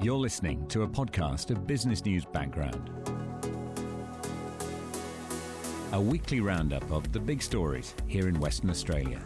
You're 0.00 0.16
listening 0.16 0.64
to 0.68 0.82
a 0.82 0.86
podcast 0.86 1.50
of 1.50 1.66
Business 1.66 2.04
News 2.04 2.24
Background. 2.24 2.88
A 5.90 6.00
weekly 6.00 6.38
roundup 6.38 6.88
of 6.92 7.12
the 7.12 7.18
big 7.18 7.42
stories 7.42 7.96
here 8.06 8.28
in 8.28 8.38
Western 8.38 8.70
Australia. 8.70 9.20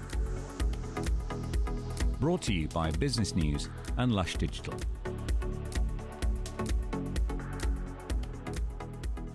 Brought 2.20 2.40
to 2.42 2.54
you 2.54 2.68
by 2.68 2.90
Business 2.92 3.34
News 3.34 3.68
and 3.98 4.12
Lush 4.14 4.36
Digital. 4.36 4.72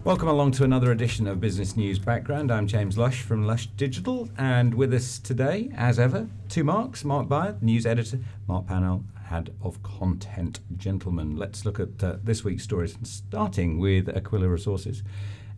Welcome 0.03 0.29
along 0.29 0.53
to 0.53 0.63
another 0.63 0.91
edition 0.91 1.27
of 1.27 1.39
Business 1.39 1.77
News 1.77 1.99
Background. 1.99 2.51
I'm 2.51 2.65
James 2.65 2.97
Lush 2.97 3.21
from 3.21 3.45
Lush 3.45 3.67
Digital, 3.67 4.27
and 4.39 4.73
with 4.73 4.91
us 4.91 5.19
today, 5.19 5.69
as 5.75 5.99
ever, 5.99 6.27
two 6.49 6.63
Marks 6.63 7.03
Mark 7.03 7.29
Beyer, 7.29 7.57
news 7.61 7.85
editor, 7.85 8.21
Mark 8.47 8.65
Pownall, 8.65 9.03
head 9.27 9.53
of 9.61 9.81
content. 9.83 10.59
Gentlemen, 10.77 11.35
let's 11.35 11.65
look 11.65 11.79
at 11.79 12.03
uh, 12.03 12.15
this 12.23 12.43
week's 12.43 12.63
stories, 12.63 12.97
starting 13.03 13.77
with 13.77 14.09
Aquila 14.09 14.47
Resources 14.47 15.03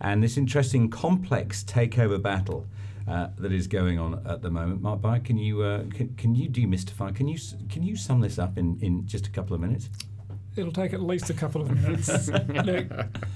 and 0.01 0.23
this 0.23 0.37
interesting 0.37 0.89
complex 0.89 1.63
takeover 1.63 2.21
battle. 2.21 2.65
Uh, 3.07 3.29
that 3.39 3.51
is 3.51 3.65
going 3.65 3.97
on 3.97 4.21
at 4.27 4.43
the 4.43 4.51
moment. 4.51 4.83
Mark 4.83 5.01
Beyer, 5.01 5.19
can 5.19 5.35
you 5.35 5.63
uh, 5.63 5.83
can, 5.95 6.13
can 6.15 6.35
you 6.35 6.47
demystify? 6.47 7.15
Can 7.15 7.27
you 7.27 7.39
can 7.67 7.81
you 7.81 7.95
sum 7.95 8.21
this 8.21 8.37
up 8.37 8.55
in, 8.55 8.77
in 8.81 9.07
just 9.07 9.25
a 9.25 9.31
couple 9.31 9.55
of 9.55 9.61
minutes? 9.61 9.89
It'll 10.55 10.71
take 10.71 10.93
at 10.93 11.01
least 11.01 11.29
a 11.29 11.33
couple 11.33 11.61
of 11.61 11.71
minutes. 11.71 12.27
Look, 12.65 12.87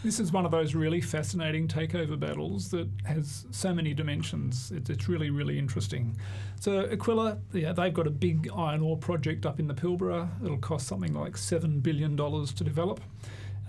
this 0.04 0.20
is 0.20 0.32
one 0.32 0.46
of 0.46 0.52
those 0.52 0.76
really 0.76 1.00
fascinating 1.00 1.68
takeover 1.68 2.20
battles 2.20 2.70
that 2.72 2.90
has 3.06 3.46
so 3.52 3.74
many 3.74 3.94
dimensions. 3.94 4.72
It's, 4.76 4.90
it's 4.90 5.08
really, 5.08 5.30
really 5.30 5.58
interesting. 5.58 6.18
So 6.60 6.82
Aquila, 6.92 7.38
yeah, 7.54 7.72
they've 7.72 7.94
got 7.94 8.08
a 8.08 8.12
big 8.12 8.50
iron 8.56 8.82
ore 8.82 8.98
project 8.98 9.46
up 9.46 9.60
in 9.60 9.68
the 9.68 9.74
Pilbara. 9.74 10.30
It'll 10.44 10.58
cost 10.58 10.88
something 10.88 11.14
like 11.14 11.38
seven 11.38 11.80
billion 11.80 12.16
dollars 12.16 12.52
to 12.54 12.64
develop. 12.64 13.00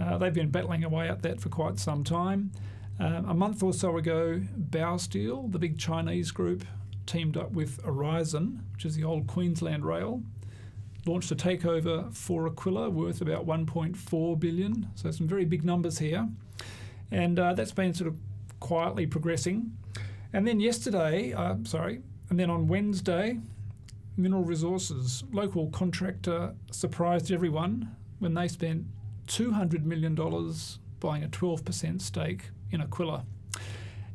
Uh, 0.00 0.18
they've 0.18 0.34
been 0.34 0.50
battling 0.50 0.82
away 0.82 1.08
at 1.08 1.22
that 1.22 1.40
for 1.40 1.48
quite 1.48 1.78
some 1.78 2.02
time. 2.02 2.50
Um, 2.98 3.28
a 3.28 3.34
month 3.34 3.62
or 3.62 3.72
so 3.72 3.96
ago, 3.96 4.40
Baosteel, 4.70 5.50
the 5.50 5.58
big 5.58 5.78
Chinese 5.78 6.30
group, 6.30 6.64
teamed 7.06 7.36
up 7.36 7.52
with 7.52 7.82
Aurizon, 7.84 8.60
which 8.72 8.84
is 8.84 8.96
the 8.96 9.04
old 9.04 9.26
Queensland 9.26 9.84
Rail, 9.84 10.22
launched 11.06 11.30
a 11.30 11.36
takeover 11.36 12.14
for 12.14 12.46
Aquila 12.46 12.90
worth 12.90 13.20
about 13.20 13.46
1.4 13.46 14.40
billion. 14.40 14.88
So 14.94 15.10
some 15.10 15.28
very 15.28 15.44
big 15.44 15.64
numbers 15.64 15.98
here, 15.98 16.28
and 17.10 17.38
uh, 17.38 17.54
that's 17.54 17.72
been 17.72 17.94
sort 17.94 18.08
of 18.08 18.16
quietly 18.60 19.06
progressing. 19.06 19.76
And 20.32 20.46
then 20.46 20.60
yesterday, 20.60 21.32
uh, 21.32 21.56
sorry, 21.64 22.00
and 22.30 22.40
then 22.40 22.50
on 22.50 22.66
Wednesday, 22.66 23.38
Mineral 24.16 24.44
Resources, 24.44 25.24
local 25.32 25.68
contractor, 25.70 26.54
surprised 26.70 27.30
everyone 27.30 27.94
when 28.18 28.34
they 28.34 28.48
spent 28.48 28.86
$200 29.26 29.84
million 29.84 30.14
buying 31.00 31.24
a 31.24 31.28
12% 31.28 32.00
stake 32.00 32.50
in 32.70 32.80
Aquila. 32.80 33.24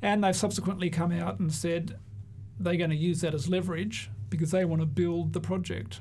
And 0.02 0.24
they've 0.24 0.36
subsequently 0.36 0.90
come 0.90 1.12
out 1.12 1.40
and 1.40 1.52
said 1.54 2.00
they're 2.60 2.78
going 2.78 2.90
to 2.90 2.96
use 2.96 3.22
that 3.22 3.34
as 3.34 3.50
leverage 3.50 4.10
because 4.30 4.52
they 4.52 4.66
want 4.66 4.82
to 4.82 4.86
build 4.86 5.34
the 5.34 5.42
project. 5.42 6.00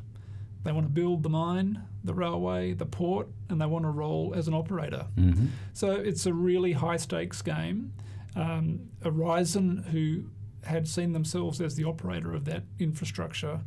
They 0.69 0.73
want 0.73 0.87
to 0.87 0.93
build 0.93 1.23
the 1.23 1.31
mine, 1.31 1.83
the 2.05 2.13
railway, 2.13 2.75
the 2.75 2.85
port, 2.85 3.27
and 3.49 3.59
they 3.59 3.65
want 3.65 3.87
to 3.87 3.89
roll 3.89 4.35
as 4.37 4.49
an 4.49 4.55
operator. 4.55 5.07
Mm-hmm. 5.17 5.47
So 5.73 5.93
it's 5.93 6.27
a 6.27 6.35
really 6.35 6.73
high 6.73 6.99
stakes 6.99 7.41
game. 7.41 7.95
Um, 8.37 8.81
Aurizon, 9.03 9.87
who 9.87 10.25
had 10.65 10.87
seen 10.87 11.15
themselves 11.15 11.63
as 11.63 11.77
the 11.77 11.85
operator 11.85 12.35
of 12.35 12.45
that 12.45 12.65
infrastructure, 12.79 13.61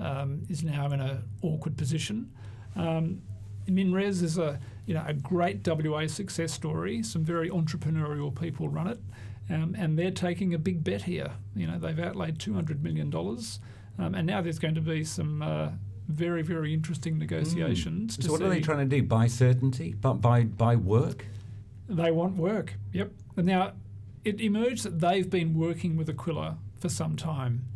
um, 0.00 0.46
is 0.48 0.64
now 0.64 0.86
in 0.86 1.00
an 1.00 1.22
awkward 1.42 1.76
position. 1.76 2.32
Um, 2.74 3.22
MinRes 3.68 4.24
is 4.24 4.36
a 4.36 4.58
you 4.84 4.94
know 4.94 5.04
a 5.06 5.14
great 5.14 5.64
WA 5.64 6.08
success 6.08 6.52
story. 6.52 7.04
Some 7.04 7.22
very 7.22 7.50
entrepreneurial 7.50 8.34
people 8.34 8.68
run 8.68 8.88
it, 8.88 8.98
um, 9.48 9.76
and 9.78 9.96
they're 9.96 10.10
taking 10.10 10.54
a 10.54 10.58
big 10.58 10.82
bet 10.82 11.02
here. 11.02 11.30
You 11.54 11.68
know 11.68 11.78
they've 11.78 12.00
outlaid 12.00 12.40
two 12.40 12.54
hundred 12.54 12.82
million 12.82 13.10
dollars, 13.10 13.60
um, 13.96 14.16
and 14.16 14.26
now 14.26 14.40
there's 14.40 14.58
going 14.58 14.74
to 14.74 14.80
be 14.80 15.04
some. 15.04 15.40
Uh, 15.40 15.68
very, 16.08 16.42
very 16.42 16.72
interesting 16.72 17.18
negotiations. 17.18 18.16
Mm. 18.16 18.24
So, 18.24 18.32
what 18.32 18.42
are 18.42 18.48
they 18.48 18.60
trying 18.60 18.88
to 18.88 18.96
do? 18.96 19.02
Buy 19.02 19.26
certainty? 19.26 19.94
But 20.00 20.14
buy 20.14 20.44
buy 20.44 20.76
work? 20.76 21.26
They 21.88 22.10
want 22.10 22.36
work. 22.36 22.74
Yep. 22.92 23.12
And 23.36 23.46
now, 23.46 23.72
it 24.24 24.40
emerged 24.40 24.84
that 24.84 25.00
they've 25.00 25.28
been 25.28 25.54
working 25.54 25.96
with 25.96 26.08
Aquila 26.08 26.58
for 26.78 26.88
some 26.88 27.16
time. 27.16 27.66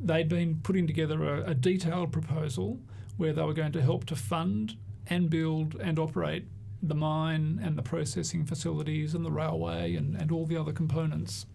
They'd 0.00 0.28
been 0.28 0.60
putting 0.62 0.86
together 0.86 1.22
a, 1.22 1.50
a 1.50 1.54
detailed 1.54 2.12
proposal 2.12 2.80
where 3.16 3.32
they 3.32 3.42
were 3.42 3.54
going 3.54 3.72
to 3.72 3.82
help 3.82 4.04
to 4.06 4.16
fund 4.16 4.76
and 5.06 5.30
build 5.30 5.74
and 5.76 5.98
operate 5.98 6.44
the 6.82 6.94
mine 6.94 7.58
and 7.62 7.78
the 7.78 7.82
processing 7.82 8.44
facilities 8.44 9.14
and 9.14 9.24
the 9.24 9.30
railway 9.30 9.94
and, 9.94 10.14
and 10.14 10.30
all 10.30 10.44
the 10.44 10.56
other 10.56 10.72
components. 10.72 11.46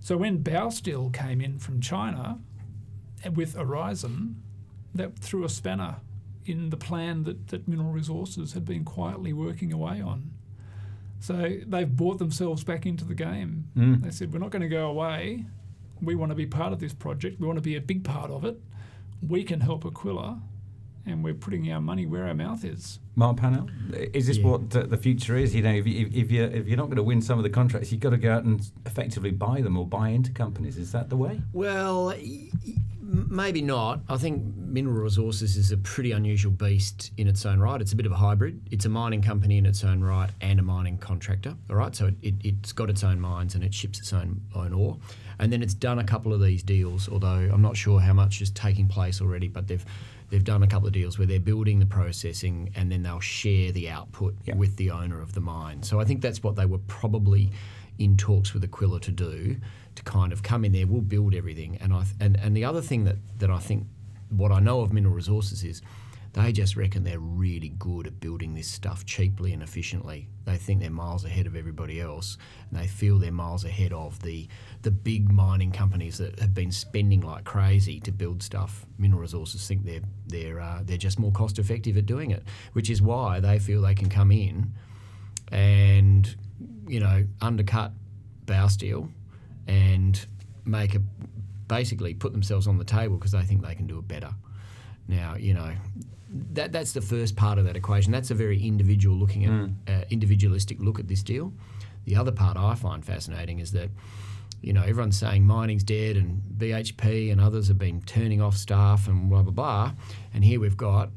So 0.00 0.16
when 0.16 0.42
Baosteel 0.42 1.12
came 1.12 1.40
in 1.40 1.58
from 1.58 1.80
China 1.80 2.38
with 3.34 3.56
Aurizon, 3.56 4.36
that 4.94 5.18
threw 5.18 5.44
a 5.44 5.48
spanner 5.48 5.96
in 6.44 6.70
the 6.70 6.76
plan 6.76 7.24
that, 7.24 7.48
that 7.48 7.66
Mineral 7.66 7.90
Resources 7.90 8.52
had 8.52 8.64
been 8.64 8.84
quietly 8.84 9.32
working 9.32 9.72
away 9.72 10.00
on. 10.00 10.30
So 11.18 11.56
they've 11.66 11.90
brought 11.90 12.18
themselves 12.18 12.62
back 12.62 12.86
into 12.86 13.04
the 13.04 13.14
game. 13.14 13.68
Mm. 13.76 14.02
They 14.02 14.10
said, 14.10 14.32
We're 14.32 14.38
not 14.38 14.50
going 14.50 14.62
to 14.62 14.68
go 14.68 14.88
away. 14.88 15.46
We 16.00 16.14
want 16.14 16.30
to 16.30 16.36
be 16.36 16.46
part 16.46 16.72
of 16.72 16.78
this 16.78 16.92
project. 16.92 17.40
We 17.40 17.46
want 17.46 17.56
to 17.56 17.62
be 17.62 17.76
a 17.76 17.80
big 17.80 18.04
part 18.04 18.30
of 18.30 18.44
it. 18.44 18.60
We 19.26 19.42
can 19.44 19.60
help 19.60 19.84
Aquila 19.86 20.40
and 21.06 21.22
we're 21.24 21.34
putting 21.34 21.72
our 21.72 21.80
money 21.80 22.04
where 22.04 22.26
our 22.26 22.34
mouth 22.34 22.64
is. 22.64 22.98
Mark 23.14 23.38
Pownall, 23.38 23.70
is 24.14 24.26
this 24.26 24.36
Yeah. 24.38 24.46
what 24.48 24.70
the 24.70 24.96
future 24.98 25.36
is? 25.36 25.54
You 25.54 25.62
know, 25.62 25.72
if, 25.72 25.86
you, 25.86 26.10
if, 26.12 26.30
you, 26.30 26.42
if 26.44 26.66
you're 26.68 26.76
not 26.76 26.86
going 26.86 26.96
to 26.96 27.02
win 27.02 27.22
some 27.22 27.38
of 27.38 27.44
the 27.44 27.50
contracts, 27.50 27.90
you've 27.92 28.00
got 28.02 28.10
to 28.10 28.18
go 28.18 28.32
out 28.32 28.44
and 28.44 28.60
effectively 28.84 29.30
buy 29.30 29.60
them 29.62 29.76
or 29.78 29.86
buy 29.86 30.10
into 30.10 30.32
companies. 30.32 30.76
Is 30.76 30.92
that 30.92 31.08
the 31.08 31.16
way? 31.16 31.40
Well, 31.52 32.06
y- 32.08 32.50
y- 32.66 32.74
m- 32.76 32.76
maybe 33.06 33.62
not. 33.62 34.00
I 34.08 34.16
think 34.16 34.42
Mineral 34.56 34.96
Resources 35.02 35.56
is 35.56 35.70
a 35.70 35.76
pretty 35.76 36.12
unusual 36.12 36.50
beast 36.50 37.12
in 37.16 37.28
its 37.28 37.46
own 37.46 37.60
right. 37.60 37.80
It's 37.80 37.92
a 37.92 37.96
bit 37.96 38.06
of 38.06 38.12
a 38.12 38.16
hybrid. 38.16 38.60
It's 38.70 38.84
a 38.84 38.88
mining 38.88 39.22
company 39.22 39.58
in 39.58 39.66
its 39.66 39.84
own 39.84 40.02
right 40.02 40.30
and 40.40 40.58
a 40.58 40.62
mining 40.62 40.98
contractor. 40.98 41.54
All 41.70 41.76
right, 41.76 41.94
so 41.94 42.06
it, 42.08 42.14
it, 42.22 42.34
it's 42.42 42.72
got 42.72 42.90
its 42.90 43.04
own 43.04 43.20
mines 43.20 43.54
and 43.54 43.62
it 43.62 43.72
ships 43.72 43.98
its 44.00 44.12
own 44.12 44.40
own 44.54 44.72
ore. 44.72 44.98
And 45.38 45.52
then 45.52 45.62
it's 45.62 45.74
done 45.74 45.98
a 45.98 46.04
couple 46.04 46.32
of 46.32 46.40
these 46.40 46.62
deals. 46.62 47.08
Although 47.08 47.48
I'm 47.52 47.62
not 47.62 47.76
sure 47.76 48.00
how 48.00 48.12
much 48.12 48.40
is 48.40 48.50
taking 48.50 48.88
place 48.88 49.20
already, 49.20 49.48
but 49.48 49.68
they've 49.68 49.84
they've 50.30 50.42
done 50.44 50.64
a 50.64 50.66
couple 50.66 50.88
of 50.88 50.92
deals 50.92 51.18
where 51.18 51.26
they're 51.26 51.38
building 51.38 51.78
the 51.78 51.86
processing 51.86 52.72
and 52.74 52.90
then 52.90 53.02
they'll 53.04 53.20
share 53.20 53.70
the 53.70 53.88
output 53.88 54.34
Yep. 54.46 54.56
with 54.56 54.76
the 54.76 54.90
owner 54.90 55.20
of 55.20 55.34
the 55.34 55.40
mine. 55.40 55.82
So 55.84 56.00
I 56.00 56.04
think 56.04 56.20
that's 56.20 56.42
what 56.42 56.56
they 56.56 56.66
were 56.66 56.80
probably 56.88 57.52
in 57.98 58.16
talks 58.16 58.52
with 58.52 58.64
Aquila 58.64 59.00
to 59.00 59.10
do, 59.12 59.56
to 59.96 60.02
kind 60.02 60.32
of 60.32 60.42
come 60.42 60.64
in 60.64 60.72
there, 60.72 60.86
we'll 60.86 61.00
build 61.00 61.34
everything. 61.34 61.76
And 61.80 61.92
I 61.92 62.04
th- 62.04 62.14
and 62.20 62.36
and 62.36 62.56
the 62.56 62.64
other 62.64 62.80
thing 62.80 63.04
that 63.04 63.16
that 63.38 63.50
I 63.50 63.58
think, 63.58 63.86
what 64.30 64.52
I 64.52 64.60
know 64.60 64.80
of 64.80 64.92
Mineral 64.92 65.14
Resources 65.14 65.64
is, 65.64 65.82
they 66.32 66.52
just 66.52 66.76
reckon 66.76 67.02
they're 67.02 67.18
really 67.18 67.70
good 67.70 68.06
at 68.06 68.20
building 68.20 68.54
this 68.54 68.68
stuff 68.68 69.06
cheaply 69.06 69.54
and 69.54 69.62
efficiently. 69.62 70.28
They 70.44 70.56
think 70.56 70.80
they're 70.80 70.90
miles 70.90 71.24
ahead 71.24 71.46
of 71.46 71.56
everybody 71.56 72.00
else, 72.00 72.36
and 72.70 72.78
they 72.78 72.86
feel 72.86 73.18
they're 73.18 73.32
miles 73.32 73.64
ahead 73.64 73.92
of 73.92 74.20
the 74.22 74.46
the 74.82 74.90
big 74.90 75.32
mining 75.32 75.72
companies 75.72 76.18
that 76.18 76.38
have 76.38 76.54
been 76.54 76.70
spending 76.70 77.22
like 77.22 77.44
crazy 77.44 78.00
to 78.00 78.12
build 78.12 78.42
stuff. 78.42 78.86
Mineral 78.98 79.22
Resources 79.22 79.66
think 79.66 79.84
they're 79.84 80.02
they're 80.26 80.60
uh, 80.60 80.82
they're 80.84 80.98
just 80.98 81.18
more 81.18 81.32
cost 81.32 81.58
effective 81.58 81.96
at 81.96 82.06
doing 82.06 82.30
it, 82.30 82.42
which 82.74 82.90
is 82.90 83.00
why 83.00 83.40
they 83.40 83.58
feel 83.58 83.80
they 83.82 83.94
can 83.94 84.08
come 84.08 84.30
in 84.30 84.72
and 85.52 86.36
you 86.86 87.00
know 87.00 87.24
undercut 87.40 87.92
Baosteel 88.46 89.08
and 89.66 90.26
make 90.64 90.94
a 90.94 91.00
basically 91.68 92.14
put 92.14 92.32
themselves 92.32 92.66
on 92.66 92.78
the 92.78 92.84
table 92.84 93.16
because 93.16 93.32
they 93.32 93.42
think 93.42 93.64
they 93.64 93.74
can 93.74 93.86
do 93.86 93.98
it 93.98 94.08
better. 94.08 94.34
Now 95.08 95.36
you 95.36 95.54
know 95.54 95.72
that 96.52 96.72
that's 96.72 96.92
the 96.92 97.00
first 97.00 97.36
part 97.36 97.58
of 97.58 97.64
that 97.64 97.76
equation. 97.76 98.12
That's 98.12 98.30
a 98.30 98.34
very 98.34 98.62
individual 98.62 99.16
looking 99.16 99.44
at 99.44 99.50
uh, 99.92 100.04
individualistic 100.10 100.80
look 100.80 100.98
at 100.98 101.08
this 101.08 101.22
deal. 101.22 101.52
The 102.04 102.16
other 102.16 102.32
part 102.32 102.56
I 102.56 102.74
find 102.74 103.04
fascinating 103.04 103.58
is 103.58 103.72
that 103.72 103.90
you 104.60 104.72
know 104.72 104.82
everyone's 104.82 105.18
saying 105.18 105.44
mining's 105.46 105.84
dead 105.84 106.16
and 106.16 106.42
BHP 106.56 107.30
and 107.30 107.40
others 107.40 107.68
have 107.68 107.78
been 107.78 108.02
turning 108.02 108.40
off 108.40 108.56
staff 108.56 109.08
and 109.08 109.28
blah 109.28 109.42
blah 109.42 109.52
blah, 109.52 109.92
and 110.34 110.44
here 110.44 110.60
we've 110.60 110.76
got 110.76 111.10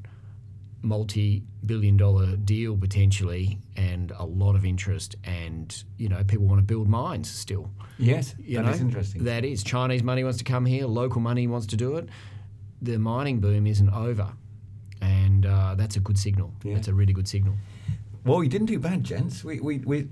multi-billion 0.82 1.98
dollar 1.98 2.36
deal 2.38 2.76
potentially 2.78 3.58
and 3.76 4.12
a 4.18 4.26
lot 4.26 4.56
of 4.56 4.66
interest 4.66 5.16
and 5.24 5.84
you 5.98 6.08
know 6.10 6.24
people 6.24 6.46
want 6.46 6.60
to 6.60 6.64
build 6.64 6.88
mines 6.88 7.30
still 7.30 7.70
Yes, 7.98 8.34
you 8.40 8.62
that 8.62 8.70
is 8.70 8.80
know? 8.80 8.88
interesting. 8.88 9.24
that 9.26 9.44
is 9.46 9.64
chinese 9.64 10.04
money 10.04 10.24
wants 10.24 10.38
to 10.40 10.44
come 10.44 10.66
here 10.66 10.86
local 10.86 11.22
money 11.22 11.48
wants 11.48 11.68
to 11.68 11.76
do 11.78 11.98
it 11.98 12.08
the 12.82 12.98
mining 12.98 13.40
boom 13.40 13.68
isn't 13.68 13.90
over 13.90 14.32
and 15.02 15.46
uh, 15.46 15.76
that's 15.76 15.96
a 15.96 16.00
good 16.00 16.18
signal 16.18 16.54
Yeah. 16.64 16.76
that's 16.76 16.88
a 16.88 16.94
really 16.94 17.14
good 17.14 17.28
signal 17.28 17.56
well, 18.26 18.44
you 18.44 18.50
didn't 18.50 18.68
do 18.68 18.78
bad, 18.80 19.04
gents. 19.06 19.46
We, 19.46 19.62
we, 19.62 19.78
we 19.80 20.08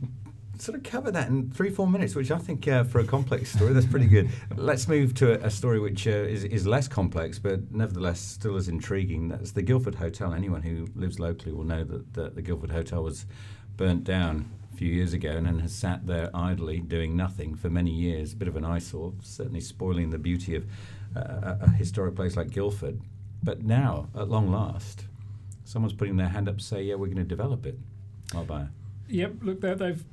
sort 0.59 0.77
of 0.77 0.83
covered 0.83 1.11
that 1.11 1.29
in 1.29 1.51
three, 1.51 1.69
four 1.69 1.87
minutes, 1.87 2.15
which 2.15 2.31
I 2.31 2.37
think 2.37 2.67
uh, 2.67 2.83
for 2.83 2.99
a 2.99 3.03
complex 3.03 3.53
story, 3.53 3.73
that's 3.73 3.85
pretty 3.85 4.07
good. 4.07 4.29
Let's 4.55 4.87
move 4.87 5.13
to 5.15 5.33
a, 5.33 5.47
a 5.47 5.49
story 5.49 5.79
which 5.79 6.07
uh, 6.07 6.11
is, 6.11 6.43
is 6.43 6.65
less 6.65 6.87
complex, 6.87 7.39
but 7.39 7.71
nevertheless 7.71 8.19
still 8.19 8.55
as 8.55 8.67
intriguing. 8.67 9.27
That's 9.29 9.51
the 9.51 9.61
Guildford 9.61 9.95
Hotel. 9.95 10.33
Anyone 10.33 10.61
who 10.61 10.87
lives 10.95 11.19
locally 11.19 11.53
will 11.53 11.63
know 11.63 11.83
that, 11.83 12.13
that 12.13 12.35
the 12.35 12.41
Guildford 12.41 12.71
Hotel 12.71 13.03
was 13.03 13.25
burnt 13.75 14.03
down 14.03 14.49
a 14.73 14.77
few 14.77 14.91
years 14.91 15.13
ago 15.13 15.29
and 15.29 15.45
then 15.45 15.59
has 15.59 15.73
sat 15.73 16.05
there 16.05 16.29
idly 16.33 16.79
doing 16.79 17.15
nothing 17.15 17.55
for 17.55 17.69
many 17.69 17.91
years. 17.91 18.33
A 18.33 18.35
bit 18.35 18.47
of 18.47 18.55
an 18.55 18.65
eyesore, 18.65 19.13
certainly 19.21 19.61
spoiling 19.61 20.09
the 20.09 20.17
beauty 20.17 20.55
of 20.55 20.65
uh, 21.15 21.19
a, 21.19 21.57
a 21.61 21.69
historic 21.69 22.15
place 22.15 22.35
like 22.35 22.49
Guildford. 22.49 22.99
But 23.43 23.63
now, 23.63 24.09
at 24.15 24.29
long 24.29 24.51
last, 24.51 25.05
someone's 25.63 25.93
putting 25.93 26.17
their 26.17 26.29
hand 26.29 26.49
up 26.49 26.57
to 26.57 26.63
say, 26.63 26.81
yeah, 26.81 26.95
we're 26.95 27.07
going 27.07 27.17
to 27.17 27.23
develop 27.23 27.65
it. 27.65 27.77
I'll 28.33 28.43
buy 28.43 28.63
it. 28.63 28.67
Yep, 29.09 29.33
look, 29.41 29.61
they've 29.61 30.03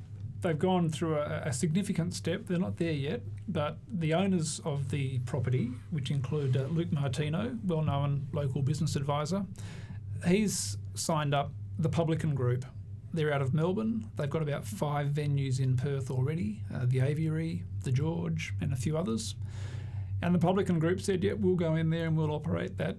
they've 0.45 0.59
gone 0.59 0.89
through 0.89 1.15
a, 1.15 1.41
a 1.45 1.53
significant 1.53 2.13
step. 2.13 2.45
They're 2.45 2.59
not 2.59 2.77
there 2.77 2.91
yet, 2.91 3.21
but 3.47 3.79
the 3.91 4.13
owners 4.13 4.61
of 4.63 4.89
the 4.89 5.19
property, 5.19 5.71
which 5.89 6.11
include 6.11 6.55
uh, 6.55 6.65
Luke 6.65 6.91
Martino, 6.91 7.57
well-known 7.65 8.27
local 8.31 8.61
business 8.61 8.95
advisor, 8.95 9.45
he's 10.27 10.77
signed 10.93 11.33
up 11.33 11.51
the 11.79 11.89
Publican 11.89 12.35
Group. 12.35 12.63
They're 13.11 13.33
out 13.33 13.41
of 13.41 13.53
Melbourne. 13.53 14.11
They've 14.17 14.29
got 14.29 14.43
about 14.43 14.65
five 14.65 15.07
venues 15.07 15.59
in 15.59 15.77
Perth 15.77 16.11
already: 16.11 16.61
uh, 16.73 16.85
the 16.85 16.99
Aviary, 16.99 17.63
the 17.83 17.91
George, 17.91 18.53
and 18.61 18.71
a 18.71 18.75
few 18.75 18.97
others. 18.97 19.35
And 20.21 20.35
the 20.35 20.39
Publican 20.39 20.79
Group 20.79 21.01
said, 21.01 21.23
"Yeah, 21.23 21.33
we'll 21.33 21.55
go 21.55 21.75
in 21.75 21.89
there 21.89 22.05
and 22.05 22.17
we'll 22.17 22.31
operate 22.31 22.77
that." 22.77 22.97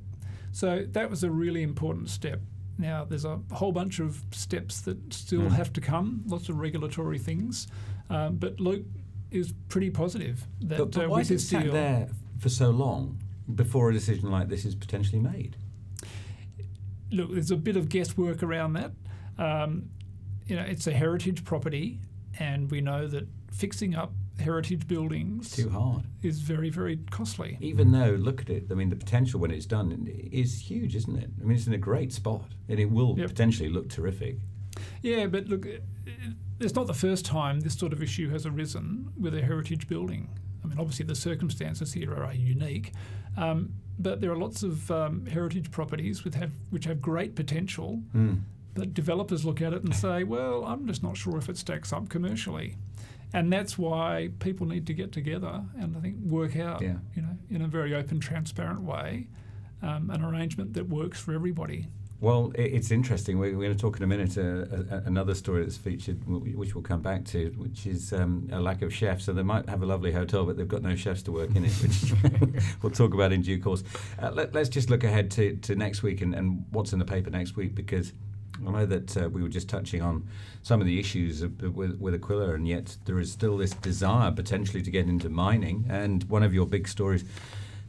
So 0.52 0.86
that 0.90 1.10
was 1.10 1.22
a 1.22 1.30
really 1.30 1.62
important 1.62 2.08
step. 2.08 2.40
Now, 2.78 3.04
there's 3.04 3.24
a 3.24 3.40
whole 3.52 3.72
bunch 3.72 3.98
of 4.00 4.22
steps 4.32 4.80
that 4.82 5.12
still 5.12 5.42
Mm. 5.42 5.52
have 5.52 5.72
to 5.74 5.80
come, 5.80 6.22
lots 6.26 6.48
of 6.48 6.58
regulatory 6.58 7.18
things. 7.18 7.66
Um, 8.10 8.36
but 8.36 8.60
Luke 8.60 8.84
is 9.30 9.52
pretty 9.68 9.90
positive 9.90 10.46
that 10.60 10.78
But, 10.78 10.90
but 10.92 11.04
uh, 11.04 11.08
why 11.08 11.20
is 11.20 11.30
it 11.30 11.40
sat 11.40 11.64
deal. 11.64 11.72
there 11.72 12.08
for 12.38 12.48
so 12.48 12.70
long 12.70 13.18
before 13.54 13.90
a 13.90 13.92
decision 13.92 14.30
like 14.30 14.48
this 14.48 14.64
is 14.64 14.74
potentially 14.74 15.20
made? 15.20 15.56
Look, 17.10 17.32
there's 17.32 17.50
a 17.50 17.56
bit 17.56 17.76
of 17.76 17.88
guesswork 17.88 18.42
around 18.42 18.74
that. 18.74 18.92
Um, 19.38 19.90
you 20.46 20.56
know, 20.56 20.62
it's 20.62 20.86
a 20.86 20.92
heritage 20.92 21.44
property, 21.44 22.00
and 22.38 22.70
we 22.70 22.80
know 22.80 23.06
that 23.08 23.26
fixing 23.52 23.94
up 23.94 24.12
heritage 24.40 24.86
buildings 24.86 25.50
Too 25.50 25.68
hard. 25.70 26.04
is 26.22 26.40
very, 26.40 26.70
very 26.70 26.98
costly. 27.10 27.56
Even 27.60 27.92
though, 27.92 28.12
look 28.12 28.40
at 28.42 28.50
it, 28.50 28.66
I 28.70 28.74
mean, 28.74 28.90
the 28.90 28.96
potential 28.96 29.40
when 29.40 29.50
it's 29.50 29.66
done 29.66 30.08
is 30.30 30.60
huge, 30.70 30.94
isn't 30.96 31.16
it? 31.16 31.30
I 31.40 31.44
mean, 31.44 31.56
it's 31.56 31.66
in 31.66 31.72
a 31.72 31.78
great 31.78 32.12
spot 32.12 32.44
and 32.68 32.78
it 32.78 32.90
will 32.90 33.18
Yep. 33.18 33.28
potentially 33.28 33.68
look 33.68 33.88
terrific. 33.88 34.38
Yeah, 35.02 35.26
but 35.26 35.48
look, 35.48 35.64
it- 35.66 35.84
it- 36.06 36.34
it's 36.60 36.74
not 36.74 36.86
the 36.86 36.94
first 36.94 37.24
time 37.24 37.60
this 37.60 37.74
sort 37.74 37.92
of 37.92 38.02
issue 38.02 38.28
has 38.30 38.44
arisen 38.46 39.08
with 39.18 39.34
a 39.34 39.42
heritage 39.42 39.88
building. 39.88 40.28
I 40.62 40.68
mean, 40.68 40.78
obviously 40.78 41.06
the 41.06 41.14
circumstances 41.14 41.92
here 41.94 42.14
are 42.14 42.34
unique, 42.34 42.92
um, 43.36 43.72
but 43.98 44.20
there 44.20 44.30
are 44.32 44.36
lots 44.36 44.62
of 44.62 44.90
um, 44.90 45.26
heritage 45.26 45.70
properties 45.70 46.24
which 46.24 46.34
have 46.34 46.52
which 46.70 46.84
have 46.84 47.00
great 47.00 47.34
potential. 47.34 48.02
Mm. 48.14 48.40
But 48.74 48.92
developers 48.92 49.44
look 49.46 49.62
at 49.62 49.72
it 49.72 49.84
and 49.84 49.94
say, 49.94 50.24
"Well, 50.24 50.64
I'm 50.66 50.86
just 50.86 51.02
not 51.02 51.16
sure 51.16 51.38
if 51.38 51.48
it 51.48 51.56
stacks 51.56 51.92
up 51.94 52.08
commercially," 52.10 52.74
and 53.32 53.52
that's 53.52 53.76
why 53.76 54.30
people 54.38 54.66
need 54.66 54.86
to 54.86 54.94
get 54.94 55.12
together 55.12 55.62
and 55.78 55.96
I 55.96 56.00
think 56.00 56.16
work 56.24 56.56
out, 56.56 56.80
Yeah. 56.82 56.96
you 57.14 57.22
know, 57.22 57.36
in 57.50 57.62
a 57.62 57.68
very 57.68 57.94
open, 57.94 58.20
transparent 58.20 58.82
way, 58.82 59.28
um, 59.82 60.10
an 60.10 60.24
arrangement 60.24 60.74
that 60.74 60.88
works 60.88 61.20
for 61.20 61.32
everybody. 61.32 61.86
Well, 62.18 62.50
it's 62.54 62.90
interesting. 62.90 63.38
We're, 63.38 63.52
going 63.52 63.72
to 63.72 63.74
talk 63.74 63.98
in 63.98 64.02
a 64.02 64.06
minute 64.06 64.38
uh, 64.38 65.02
another 65.04 65.34
story 65.34 65.62
that's 65.62 65.76
featured, 65.76 66.26
which 66.26 66.74
we'll 66.74 66.82
come 66.82 67.02
back 67.02 67.26
to, 67.26 67.50
which 67.58 67.86
is 67.86 68.10
um, 68.14 68.48
a 68.50 68.58
lack 68.58 68.80
of 68.80 68.92
chefs. 68.94 69.26
So 69.26 69.34
they 69.34 69.42
might 69.42 69.68
have 69.68 69.82
a 69.82 69.86
lovely 69.86 70.12
hotel, 70.12 70.46
but 70.46 70.56
they've 70.56 70.66
got 70.66 70.80
no 70.82 70.96
chefs 70.96 71.22
to 71.24 71.32
work 71.32 71.54
in 71.54 71.66
it, 71.66 71.72
which 71.82 72.64
we'll 72.82 72.92
talk 72.92 73.12
about 73.12 73.32
in 73.32 73.42
due 73.42 73.60
course. 73.60 73.84
Uh, 74.18 74.30
let, 74.30 74.56
us 74.56 74.70
just 74.70 74.88
look 74.88 75.04
ahead 75.04 75.30
to, 75.32 75.56
to 75.56 75.76
next 75.76 76.02
week 76.02 76.22
and, 76.22 76.34
and 76.34 76.64
what's 76.70 76.94
in 76.94 76.98
the 76.98 77.04
paper 77.04 77.28
next 77.28 77.54
week, 77.54 77.74
because 77.74 78.14
I 78.66 78.70
know 78.70 78.86
that 78.86 79.16
uh, 79.16 79.28
we 79.28 79.42
were 79.42 79.48
just 79.48 79.68
touching 79.68 80.02
on 80.02 80.28
some 80.62 80.80
of 80.80 80.86
the 80.86 80.98
issues 81.00 81.42
with, 81.42 81.98
with 81.98 82.14
Aquila, 82.14 82.54
and 82.54 82.66
yet 82.66 82.96
there 83.04 83.18
is 83.18 83.32
still 83.32 83.56
this 83.56 83.72
desire 83.72 84.30
potentially 84.30 84.82
to 84.82 84.90
get 84.90 85.06
into 85.06 85.28
mining. 85.28 85.84
And 85.88 86.24
one 86.24 86.42
of 86.42 86.54
your 86.54 86.66
big 86.66 86.88
stories 86.88 87.24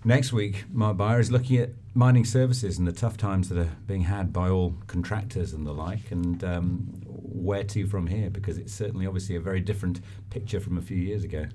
next 0.04 0.34
week, 0.34 0.66
Mark 0.72 0.98
Beyer, 0.98 1.20
is 1.20 1.32
looking 1.32 1.58
at 1.58 1.70
mining 1.94 2.26
services 2.26 2.78
and 2.78 2.88
the 2.88 2.92
tough 2.92 3.18
times 3.18 3.50
that 3.50 3.58
are 3.58 3.72
being 3.88 4.02
had 4.02 4.32
by 4.32 4.50
all 4.50 4.76
contractors 4.88 5.54
and 5.54 5.66
the 5.66 5.74
like, 5.74 6.12
and 6.12 6.44
um, 6.44 6.80
where 7.06 7.64
to 7.64 7.88
from 7.88 8.08
here, 8.08 8.30
because 8.30 8.58
it's 8.58 8.74
certainly 8.74 9.08
obviously 9.08 9.36
a 9.36 9.40
very 9.40 9.60
different 9.60 10.02
picture 10.30 10.60
from 10.60 10.78
a 10.78 10.82
few 10.82 10.98
years 10.98 11.24
ago. 11.24 11.46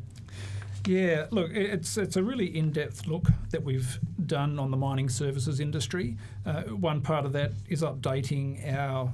Yeah, 0.87 1.27
look, 1.31 1.51
it's 1.53 1.97
it's 1.97 2.17
a 2.17 2.23
really 2.23 2.57
in-depth 2.57 3.07
look 3.07 3.29
that 3.51 3.63
we've 3.63 4.01
done 4.27 4.59
on 4.59 4.71
the 4.71 4.77
mining 4.77 5.09
services 5.09 5.61
industry. 5.61 6.17
Uh, 6.45 6.63
one 6.63 7.01
part 7.01 7.25
of 7.25 7.33
that 7.33 7.53
is 7.69 7.83
updating 7.83 8.73
our 8.75 9.11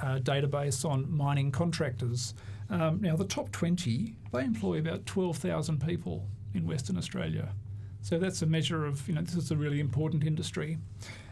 uh, 0.00 0.18
database 0.18 0.88
on 0.88 1.10
mining 1.10 1.50
contractors. 1.50 2.34
Um, 2.70 3.00
now, 3.00 3.16
the 3.16 3.24
top 3.24 3.50
20, 3.50 4.14
they 4.32 4.44
employ 4.44 4.78
about 4.78 5.06
12,000 5.06 5.84
people 5.84 6.26
in 6.54 6.66
Western 6.66 6.98
Australia. 6.98 7.48
So 8.02 8.18
that's 8.18 8.42
a 8.42 8.46
measure 8.46 8.84
of, 8.84 9.08
you 9.08 9.14
know, 9.14 9.22
this 9.22 9.34
is 9.34 9.50
a 9.50 9.56
really 9.56 9.80
important 9.80 10.22
industry. 10.24 10.78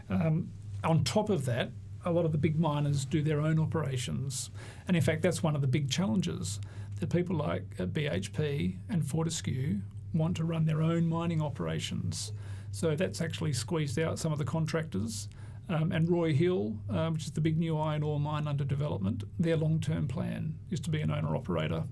Um, 0.09 0.49
on 0.83 1.03
top 1.03 1.29
of 1.29 1.45
that, 1.45 1.71
a 2.05 2.11
lot 2.11 2.25
of 2.25 2.31
the 2.31 2.37
big 2.37 2.59
miners 2.59 3.05
do 3.05 3.21
their 3.21 3.39
own 3.39 3.59
operations. 3.59 4.49
And 4.87 4.97
in 4.97 5.03
fact, 5.03 5.21
that's 5.21 5.43
one 5.43 5.55
of 5.55 5.61
the 5.61 5.67
big 5.67 5.89
challenges 5.89 6.59
that 6.99 7.09
people 7.09 7.35
like 7.35 7.63
uh, 7.79 7.85
BHP 7.85 8.77
and 8.89 9.05
Fortescue 9.05 9.79
want 10.13 10.37
to 10.37 10.43
run 10.43 10.65
their 10.65 10.81
own 10.81 11.07
mining 11.07 11.41
operations. 11.41 12.31
So 12.71 12.95
that's 12.95 13.21
actually 13.21 13.53
squeezed 13.53 13.99
out 13.99 14.19
some 14.19 14.31
of 14.31 14.37
the 14.37 14.45
contractors. 14.45 15.29
Um, 15.69 15.91
and 15.91 16.09
Roy 16.09 16.33
Hill, 16.33 16.77
uh, 16.89 17.09
which 17.09 17.25
is 17.25 17.31
the 17.31 17.41
big 17.41 17.57
new 17.57 17.77
iron 17.77 18.01
ore 18.01 18.19
mine 18.19 18.47
under 18.47 18.63
development, 18.63 19.23
their 19.37 19.57
long 19.57 19.79
term 19.79 20.07
plan 20.07 20.55
is 20.71 20.79
to 20.81 20.89
be 20.89 21.01
an 21.01 21.11
owner 21.11 21.35
operator. 21.35 21.83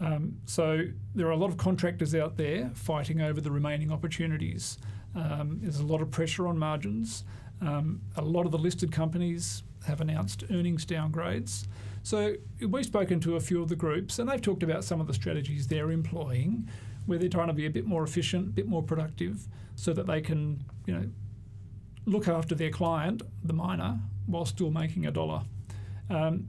Um, 0.00 0.38
so 0.46 0.82
there 1.14 1.28
are 1.28 1.32
a 1.32 1.36
lot 1.36 1.50
of 1.50 1.56
contractors 1.56 2.14
out 2.14 2.36
there 2.36 2.70
fighting 2.74 3.20
over 3.20 3.40
the 3.40 3.50
remaining 3.50 3.92
opportunities. 3.92 4.78
Um, 5.14 5.60
there's 5.62 5.78
a 5.78 5.86
lot 5.86 6.02
of 6.02 6.10
pressure 6.10 6.48
on 6.48 6.58
margins. 6.58 7.24
Um, 7.60 8.00
a 8.16 8.22
lot 8.22 8.46
of 8.46 8.52
the 8.52 8.58
listed 8.58 8.90
companies 8.90 9.62
have 9.86 10.00
announced 10.00 10.44
earnings 10.50 10.84
downgrades. 10.84 11.66
So 12.04 12.34
we've 12.60 12.84
spoken 12.84 13.18
to 13.20 13.36
a 13.36 13.40
few 13.40 13.62
of 13.62 13.70
the 13.70 13.76
groups, 13.76 14.18
and 14.18 14.28
they've 14.28 14.40
talked 14.40 14.62
about 14.62 14.84
some 14.84 15.00
of 15.00 15.06
the 15.06 15.14
strategies 15.14 15.66
they're 15.66 15.90
employing, 15.90 16.68
where 17.06 17.18
they're 17.18 17.30
trying 17.30 17.46
to 17.46 17.54
be 17.54 17.64
a 17.64 17.70
bit 17.70 17.86
more 17.86 18.04
efficient, 18.04 18.48
a 18.48 18.50
bit 18.50 18.68
more 18.68 18.82
productive, 18.82 19.48
so 19.74 19.94
that 19.94 20.06
they 20.06 20.20
can, 20.20 20.62
you 20.84 20.92
know, 20.92 21.08
look 22.04 22.28
after 22.28 22.54
their 22.54 22.68
client, 22.68 23.22
the 23.42 23.54
miner, 23.54 23.98
while 24.26 24.44
still 24.44 24.70
making 24.70 25.06
a 25.06 25.10
dollar. 25.10 25.44
Um, 26.10 26.46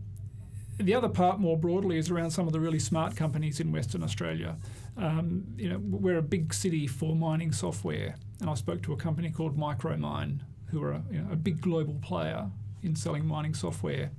the 0.78 0.94
other 0.94 1.07
part, 1.07 1.40
more 1.40 1.57
broadly, 1.57 1.97
is 1.97 2.12
around 2.12 2.31
some 2.31 2.47
of 2.47 2.52
the 2.52 2.59
really 2.59 2.80
smart 2.80 3.16
companies 3.16 3.62
in 3.62 3.71
Western 3.71 4.04
Australia. 4.04 4.57
Um, 4.97 5.45
you 5.56 5.69
know, 5.69 5.80
we're 5.80 6.18
a 6.18 6.21
big 6.21 6.54
city 6.54 6.85
for 6.85 7.16
mining 7.16 7.54
software, 7.54 8.18
and 8.42 8.50
I 8.50 8.56
spoke 8.56 8.83
to 8.83 8.92
a 8.92 8.97
company 8.97 9.31
called 9.31 9.57
Micromine, 9.57 10.42
who 10.66 10.83
are 10.83 10.92
a, 10.92 11.04
you 11.09 11.21
know, 11.21 11.31
a 11.31 11.38
big 11.38 11.62
global 11.62 11.95
player 12.02 12.52
in 12.83 12.94
selling 12.94 13.26
mining 13.26 13.54
software. 13.54 14.12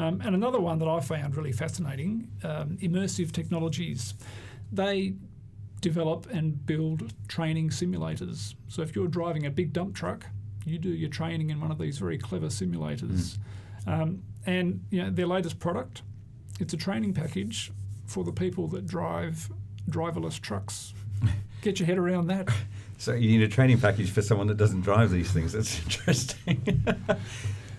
Um, 0.00 0.22
and 0.24 0.34
another 0.34 0.58
one 0.58 0.78
that 0.78 0.88
I 0.88 1.00
found 1.00 1.36
really 1.36 1.52
fascinating, 1.52 2.30
um, 2.42 2.78
Immersive 2.80 3.32
Technologies. 3.32 4.14
They 4.72 5.12
develop 5.82 6.26
and 6.30 6.64
build 6.64 7.12
training 7.28 7.68
simulators. 7.68 8.54
So 8.68 8.80
if 8.80 8.96
you're 8.96 9.08
driving 9.08 9.44
a 9.44 9.50
big 9.50 9.74
dump 9.74 9.94
truck, 9.94 10.24
you 10.64 10.78
do 10.78 10.88
your 10.88 11.10
training 11.10 11.50
in 11.50 11.60
one 11.60 11.70
of 11.70 11.78
these 11.78 11.98
very 11.98 12.16
clever 12.16 12.46
simulators. 12.46 13.36
Um, 13.86 14.22
and 14.46 14.82
you 14.90 15.02
know, 15.02 15.10
their 15.10 15.26
latest 15.26 15.58
product, 15.58 16.00
it's 16.58 16.72
a 16.72 16.78
training 16.78 17.12
package 17.12 17.70
for 18.06 18.24
the 18.24 18.32
people 18.32 18.68
that 18.68 18.86
drive 18.86 19.50
driverless 19.90 20.40
trucks. 20.40 20.94
Get 21.60 21.78
your 21.78 21.86
head 21.86 21.98
around 21.98 22.28
that. 22.28 22.48
So 22.96 23.12
you 23.12 23.38
need 23.38 23.42
a 23.42 23.48
training 23.48 23.80
package 23.80 24.10
for 24.10 24.22
someone 24.22 24.46
that 24.46 24.56
doesn't 24.56 24.80
drive 24.80 25.10
these 25.10 25.30
things. 25.30 25.52
That's 25.52 25.78
interesting. 25.84 26.86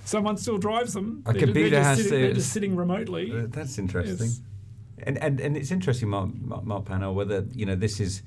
Someone 0.06 0.38
still 0.38 0.58
drives 0.58 0.94
them. 0.94 1.24
A 1.26 1.32
They're 1.34 1.42
computer 1.42 1.70
they're 1.70 1.80
just 1.80 1.88
has 1.88 1.98
sitting, 1.98 2.12
to- 2.12 2.26
They're 2.26 2.34
just 2.34 2.52
sitting 2.54 2.76
remotely. 2.76 3.32
Uh, 3.32 3.48
That's 3.50 3.78
interesting. 3.78 4.28
Yes. 4.28 4.42
And, 5.04 5.18
and 5.18 5.40
and 5.40 5.58
it's 5.58 5.72
interesting, 5.72 6.10
Mark, 6.10 6.30
Mark, 6.36 6.64
Mark 6.64 6.86
Pownall, 6.86 7.16
whether 7.16 7.46
you 7.54 7.66
know 7.66 7.74
this 7.76 8.00
is 8.00 8.22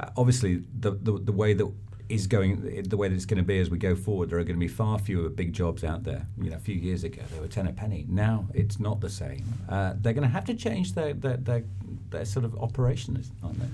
uh, 0.00 0.08
obviously 0.16 0.62
the, 0.80 0.92
the 0.92 1.18
the 1.18 1.32
way 1.32 1.52
that 1.52 1.70
is 2.08 2.26
going 2.26 2.82
the 2.88 2.96
way 2.96 3.08
that 3.08 3.14
it's 3.14 3.26
going 3.26 3.38
to 3.38 3.44
be 3.44 3.58
as 3.58 3.68
we 3.68 3.76
go 3.76 3.94
forward. 3.94 4.30
There 4.30 4.38
are 4.38 4.44
going 4.44 4.56
to 4.56 4.60
be 4.60 4.68
far 4.68 4.98
fewer 4.98 5.28
big 5.28 5.52
jobs 5.52 5.84
out 5.84 6.04
there. 6.04 6.26
You 6.40 6.48
know, 6.50 6.56
a 6.56 6.60
few 6.60 6.76
years 6.76 7.04
ago 7.04 7.20
they 7.32 7.40
were 7.40 7.48
ten 7.48 7.66
a 7.66 7.72
penny. 7.72 8.06
Now 8.08 8.46
it's 8.54 8.80
not 8.80 9.00
the 9.00 9.10
same. 9.10 9.44
Uh, 9.68 9.94
they're 10.00 10.14
going 10.14 10.22
to 10.26 10.32
have 10.32 10.46
to 10.46 10.54
change 10.54 10.94
their 10.94 11.12
their, 11.12 11.36
their 11.36 11.64
their 12.10 12.24
sort 12.24 12.46
of 12.46 12.54
operations, 12.56 13.30
aren't 13.42 13.60
they? 13.60 13.68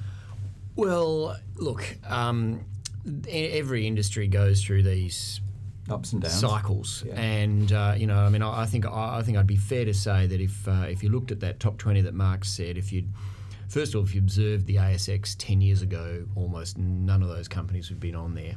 Well, 0.75 1.37
look, 1.57 1.85
um, 2.09 2.64
every 3.28 3.87
industry 3.87 4.26
goes 4.26 4.62
through 4.64 4.83
these 4.85 5.40
Ups 5.90 6.12
and 6.12 6.23
downs. 6.23 6.38
cycles. 6.38 7.04
Yeah. 7.06 7.20
And 7.20 7.73
uh, 7.73 7.94
you 7.97 8.06
know, 8.06 8.18
I 8.18 8.28
mean, 8.28 8.42
I, 8.42 8.62
I 8.62 8.66
think 8.66 8.87
I, 8.87 9.18
I 9.18 9.23
think 9.23 9.37
I'd 9.38 9.47
be 9.47 9.56
fair 9.56 9.85
to 9.85 9.94
say 9.94 10.26
that 10.26 10.40
if 10.40 10.66
uh, 10.68 10.87
if 10.88 11.02
you 11.02 11.09
looked 11.09 11.30
at 11.32 11.40
that 11.40 11.61
top 11.61 11.78
twenty 11.78 12.00
that 12.02 12.14
Mark 12.14 12.44
said, 12.44 12.76
if 12.78 12.92
you'd 12.92 13.09
first 13.68 13.94
of 13.94 13.99
all, 13.99 14.04
if 14.04 14.14
you 14.14 14.20
observed 14.20 14.66
the 14.66 14.76
ASX 14.76 15.35
ten 15.38 15.61
years 15.61 15.82
ago, 15.82 16.25
almost 16.37 16.78
none 16.78 17.23
of 17.23 17.28
those 17.28 17.49
companies 17.49 17.88
would 17.90 17.97
have 17.97 18.00
been 18.00 18.14
on 18.16 18.35
there. 18.35 18.54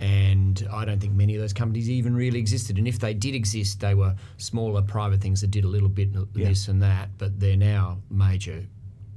And 0.00 0.64
I 0.72 0.84
don't 0.84 1.00
think 1.00 1.14
many 1.14 1.34
of 1.34 1.40
those 1.40 1.52
companies 1.52 1.90
even 1.90 2.14
really 2.14 2.38
existed. 2.38 2.78
And 2.78 2.86
if 2.86 3.00
they 3.00 3.14
did 3.14 3.34
exist, 3.34 3.80
they 3.80 3.94
were 3.94 4.14
smaller 4.36 4.80
private 4.80 5.20
things 5.20 5.40
that 5.40 5.50
did 5.50 5.64
a 5.64 5.68
little 5.68 5.88
bit 5.88 6.10
Yeah. 6.34 6.48
this 6.48 6.68
and 6.68 6.80
that, 6.82 7.10
but 7.18 7.40
they're 7.40 7.56
now 7.56 7.98
major 8.10 8.64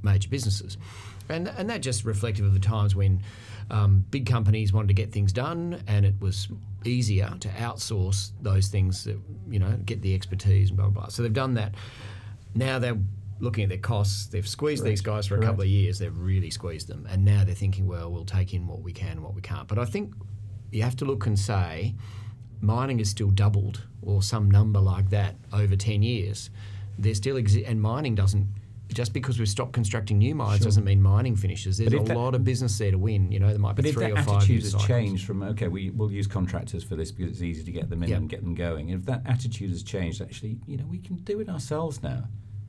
major 0.02 0.28
businesses. 0.28 0.76
And, 1.28 1.46
and 1.56 1.70
that 1.70 1.82
just 1.82 2.04
reflective 2.04 2.44
of 2.44 2.52
the 2.52 2.58
times 2.58 2.96
when 2.96 3.22
um, 3.72 4.04
big 4.10 4.26
companies 4.26 4.72
wanted 4.72 4.88
to 4.88 4.94
get 4.94 5.10
things 5.10 5.32
done 5.32 5.82
and 5.88 6.04
it 6.04 6.14
was 6.20 6.48
easier 6.84 7.34
to 7.40 7.48
outsource 7.48 8.32
those 8.42 8.68
things 8.68 9.04
that, 9.04 9.18
you 9.48 9.58
know, 9.58 9.70
get 9.86 10.02
the 10.02 10.14
expertise 10.14 10.68
and 10.68 10.76
blah, 10.76 10.88
blah, 10.88 11.02
blah. 11.02 11.08
So 11.08 11.22
they've 11.22 11.32
done 11.32 11.54
that. 11.54 11.74
Now 12.54 12.78
they're 12.78 12.98
looking 13.40 13.64
at 13.64 13.70
their 13.70 13.78
costs. 13.78 14.26
They've 14.26 14.46
squeezed 14.46 14.84
these 14.84 15.00
guys 15.00 15.26
for 15.26 15.36
a 15.36 15.42
couple 15.42 15.62
of 15.62 15.68
years. 15.68 15.98
They've 15.98 16.16
really 16.16 16.50
squeezed 16.50 16.86
them. 16.86 17.06
And 17.10 17.24
now 17.24 17.44
they're 17.44 17.54
thinking, 17.54 17.86
well, 17.86 18.12
we'll 18.12 18.26
take 18.26 18.52
in 18.52 18.66
what 18.66 18.82
we 18.82 18.92
can 18.92 19.12
and 19.12 19.22
what 19.22 19.34
we 19.34 19.40
can't. 19.40 19.66
But 19.66 19.78
I 19.78 19.86
think 19.86 20.12
you 20.70 20.82
have 20.82 20.96
to 20.96 21.04
look 21.06 21.26
and 21.26 21.38
say 21.38 21.94
mining 22.60 22.98
has 22.98 23.08
still 23.08 23.30
doubled 23.30 23.82
or 24.02 24.22
some 24.22 24.50
number 24.50 24.80
like 24.80 25.10
that 25.10 25.34
over 25.52 25.76
10 25.76 26.02
years. 26.02 26.50
There 26.98 27.14
still 27.14 27.36
exi- 27.36 27.68
and 27.68 27.80
mining 27.80 28.14
doesn't 28.14 28.46
just 28.92 29.12
because 29.12 29.38
we've 29.38 29.48
stopped 29.48 29.72
constructing 29.72 30.18
new 30.18 30.34
mines 30.34 30.64
doesn't 30.64 30.84
mean 30.84 31.00
mining 31.02 31.36
finishes. 31.36 31.78
There's 31.78 31.92
a 31.92 31.98
that- 31.98 32.16
lot 32.16 32.34
of 32.34 32.44
business 32.44 32.76
there 32.78 32.90
to 32.90 32.98
win. 32.98 33.30
You 33.32 33.40
know, 33.40 33.48
there 33.48 33.58
might 33.58 33.76
be 33.76 33.90
three 33.92 34.10
or 34.12 34.16
five 34.16 34.16
But 34.16 34.20
if 34.20 34.26
that 34.26 34.36
attitude 34.36 34.62
has 34.62 34.70
cycles. 34.72 34.86
changed 34.88 35.26
from 35.26 35.42
okay, 35.42 35.68
we 35.68 35.90
we'll 35.90 36.12
use 36.12 36.26
contractors 36.26 36.84
for 36.84 36.96
this 36.96 37.10
because 37.12 37.32
it's 37.32 37.42
easy 37.42 37.64
to 37.64 37.72
get 37.72 37.90
them 37.90 38.02
in 38.02 38.10
Yep. 38.10 38.18
and 38.18 38.28
get 38.28 38.42
them 38.42 38.54
going. 38.54 38.90
If 38.90 39.04
that 39.06 39.22
attitude 39.26 39.70
has 39.70 39.82
changed, 39.82 40.20
actually, 40.20 40.58
you 40.66 40.76
know, 40.76 40.84
we 40.86 40.98
can 40.98 41.16
do 41.16 41.40
it 41.40 41.48
ourselves 41.48 42.02
now. 42.02 42.24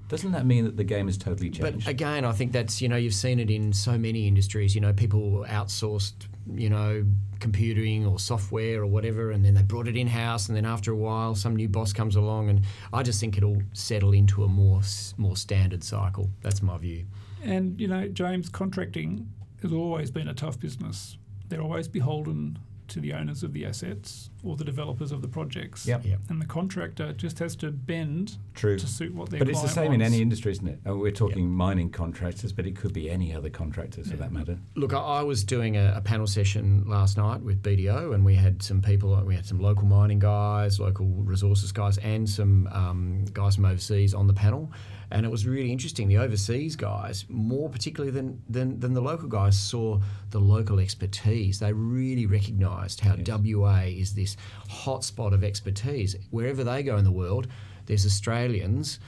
Doesn't 0.10 0.32
that 0.34 0.46
mean 0.46 0.66
that 0.66 0.78
the 0.78 0.84
game 0.84 1.08
has 1.08 1.18
totally 1.18 1.50
changed? 1.50 1.86
But 1.86 1.88
again, 1.88 2.24
I 2.26 2.34
think 2.34 2.52
that's 2.52 2.82
you 2.82 2.88
know 2.90 2.98
you've 2.98 3.14
seen 3.14 3.40
it 3.40 3.50
in 3.50 3.74
so 3.74 3.98
many 3.98 4.28
industries. 4.28 4.76
You 4.76 4.82
know, 4.82 4.94
people 4.94 5.46
outsourced 5.50 6.28
you 6.52 6.70
know 6.70 7.06
computing 7.40 8.06
or 8.06 8.20
software 8.20 8.82
or 8.82 8.86
whatever, 8.86 9.32
and 9.32 9.44
then 9.44 9.54
they 9.54 9.62
brought 9.62 9.88
it 9.88 9.98
in 9.98 10.08
house, 10.08 10.48
and 10.48 10.56
then 10.56 10.66
after 10.66 10.92
a 10.92 10.96
while, 10.96 11.36
some 11.36 11.56
new 11.56 11.68
boss 11.68 11.94
comes 11.94 12.16
along, 12.16 12.50
and 12.50 12.62
I 12.92 13.04
just 13.04 13.20
think 13.20 13.38
it'll 13.38 13.62
settle 13.74 14.14
into 14.14 14.44
a 14.44 14.48
more 14.48 14.82
more 15.18 15.38
standard 15.38 15.84
cycle. 15.84 16.30
That's 16.42 16.62
my 16.62 16.78
view. 16.78 17.06
And 17.44 17.80
you 17.80 17.88
know, 17.88 18.08
James, 18.08 18.50
contracting 18.50 19.30
has 19.62 19.74
always 19.74 20.12
been 20.12 20.28
a 20.28 20.34
tough 20.34 20.60
business. 20.60 21.18
They're 21.50 21.62
always 21.62 21.88
beholden 21.88 22.60
to 22.90 23.00
the 23.00 23.14
owners 23.14 23.44
of 23.44 23.54
the 23.54 23.66
assets 23.66 24.30
or 24.44 24.56
the 24.56 24.64
developers 24.64 25.12
of 25.12 25.22
the 25.22 25.28
projects. 25.28 25.86
Yep. 25.86 26.06
Yep. 26.06 26.20
And 26.30 26.42
the 26.42 26.46
contractor 26.46 27.14
just 27.14 27.40
has 27.40 27.56
to 27.58 27.72
bend 27.72 28.38
True. 28.54 28.78
to 28.78 28.88
suit 28.88 29.14
what 29.14 29.30
their 29.30 29.40
But 29.40 29.50
it's 29.50 29.62
the 29.62 29.68
client 29.68 29.92
same 29.92 29.94
in 29.94 30.02
any 30.02 30.22
industry, 30.22 30.52
isn't 30.52 30.68
it? 30.68 30.80
Oh, 30.86 30.98
we're 30.98 31.12
talking 31.12 31.50
mining 31.50 31.90
contractors, 31.90 32.52
but 32.52 32.66
it 32.66 32.76
could 32.76 32.94
be 32.94 33.10
any 33.10 33.34
other 33.34 33.50
contractors 33.50 34.12
for 34.12 34.18
that 34.18 34.32
matter. 34.32 34.58
Look, 34.76 34.94
I, 34.94 35.00
I 35.00 35.24
was 35.24 35.44
doing 35.44 35.78
a, 35.78 35.94
a 35.96 36.02
panel 36.02 36.28
session 36.28 36.84
last 36.88 37.18
night 37.18 37.42
with 37.42 37.62
BDO, 37.62 38.14
and 38.14 38.26
we 38.26 38.36
had 38.36 38.62
some 38.62 38.82
people. 38.82 39.16
We 39.26 39.36
had 39.36 39.46
some 39.46 39.60
local 39.60 39.86
mining 39.86 40.20
guys, 40.20 40.80
local 40.80 41.08
resources 41.08 41.72
guys, 41.72 41.98
and 42.00 42.30
some 42.30 42.68
um, 42.72 43.26
guys 43.34 43.56
from 43.56 43.66
overseas 43.66 44.14
on 44.14 44.28
the 44.28 44.34
panel. 44.34 44.72
And 45.14 45.28
it 45.28 45.30
was 45.30 45.46
really 45.46 45.72
interesting. 45.72 46.08
The 46.08 46.18
overseas 46.18 46.76
guys, 46.76 47.26
more 47.30 47.70
particularly 47.70 48.12
than, 48.12 48.42
than, 48.50 48.80
than 48.80 48.94
the 48.94 49.02
local 49.02 49.30
guys, 49.30 49.58
saw 49.58 50.00
the 50.32 50.40
local 50.40 50.80
expertise. 50.80 51.60
They 51.60 51.72
really 51.72 52.26
recognised 52.26 53.00
how 53.00 53.16
WA 53.24 53.84
is 53.86 54.16
this 54.16 54.36
hotspot 54.68 55.34
of 55.34 55.44
expertise. 55.44 56.16
Wherever 56.32 56.64
they 56.64 56.82
go 56.82 56.98
in 56.98 57.04
the 57.04 57.12
world, 57.12 57.48
there's 57.86 58.08
Australians 58.08 59.00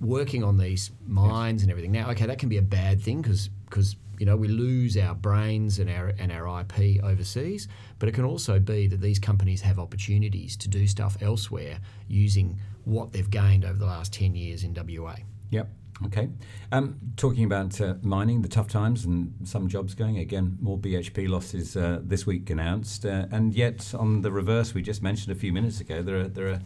working 0.00 0.44
on 0.44 0.56
these 0.56 0.92
mines 1.04 1.62
and 1.62 1.70
everything. 1.70 1.90
Now, 1.90 2.10
okay, 2.10 2.26
that 2.26 2.38
can 2.38 2.48
be 2.48 2.58
a 2.58 2.62
bad 2.62 3.02
thing 3.02 3.20
because 3.20 3.50
because 3.68 3.96
you 4.20 4.26
know 4.26 4.36
we 4.36 4.46
lose 4.46 4.96
our 4.96 5.16
brains 5.16 5.80
and 5.80 5.90
our 5.90 6.12
and 6.18 6.30
our 6.30 6.60
IP 6.60 7.02
overseas, 7.02 7.66
but 7.98 8.08
it 8.08 8.12
can 8.12 8.24
also 8.24 8.60
be 8.60 8.86
that 8.86 9.00
these 9.00 9.18
companies 9.18 9.62
have 9.62 9.80
opportunities 9.80 10.56
to 10.58 10.68
do 10.68 10.86
stuff 10.86 11.16
elsewhere 11.20 11.78
using 12.06 12.60
what 12.84 13.12
they've 13.12 13.30
gained 13.30 13.64
over 13.64 13.78
the 13.78 13.86
last 13.86 14.12
ten 14.12 14.36
years 14.36 14.62
in 14.62 14.74
WA. 14.74 15.16
Yep. 15.50 15.68
Okay. 16.06 16.30
Um, 16.72 16.98
talking 17.16 17.44
about 17.44 17.78
uh, 17.80 17.94
mining, 18.02 18.40
the 18.40 18.48
tough 18.48 18.68
times 18.68 19.04
and 19.04 19.34
some 19.44 19.68
jobs 19.68 19.94
going 19.94 20.16
again. 20.16 20.56
More 20.60 20.78
BHP 20.78 21.28
losses 21.28 21.76
uh, 21.76 22.00
this 22.02 22.26
week 22.26 22.48
announced, 22.48 23.04
uh, 23.04 23.26
and 23.30 23.54
yet 23.54 23.92
on 23.94 24.22
the 24.22 24.32
reverse, 24.32 24.72
we 24.72 24.80
just 24.80 25.02
mentioned 25.02 25.36
a 25.36 25.38
few 25.38 25.52
minutes 25.52 25.80
ago, 25.80 26.00
there 26.00 26.20
are 26.20 26.28
there 26.28 26.48
are 26.48 26.60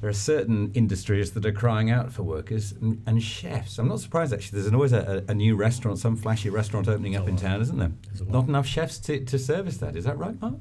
there 0.00 0.10
are 0.10 0.12
certain 0.12 0.70
industries 0.74 1.32
that 1.32 1.44
are 1.44 1.52
crying 1.52 1.90
out 1.90 2.12
for 2.12 2.22
workers 2.22 2.72
and, 2.72 3.02
and 3.06 3.20
chefs. 3.22 3.78
I'm 3.78 3.88
not 3.88 3.98
surprised 4.00 4.32
actually. 4.32 4.60
There's 4.60 4.72
always 4.72 4.92
a, 4.92 5.24
a, 5.26 5.32
a 5.32 5.34
new 5.34 5.56
restaurant, 5.56 5.98
some 5.98 6.16
flashy 6.16 6.50
restaurant 6.50 6.86
opening 6.86 7.16
up 7.16 7.26
in 7.28 7.36
town, 7.36 7.62
isn't 7.62 7.78
there? 7.78 7.92
There's 8.08 8.20
a 8.20 8.24
lot. 8.24 8.32
Not 8.32 8.48
enough 8.48 8.66
chefs 8.66 8.98
to, 9.00 9.24
to 9.24 9.38
service 9.38 9.78
that. 9.78 9.96
Is 9.96 10.04
that 10.04 10.18
right, 10.18 10.40
Mark? 10.40 10.54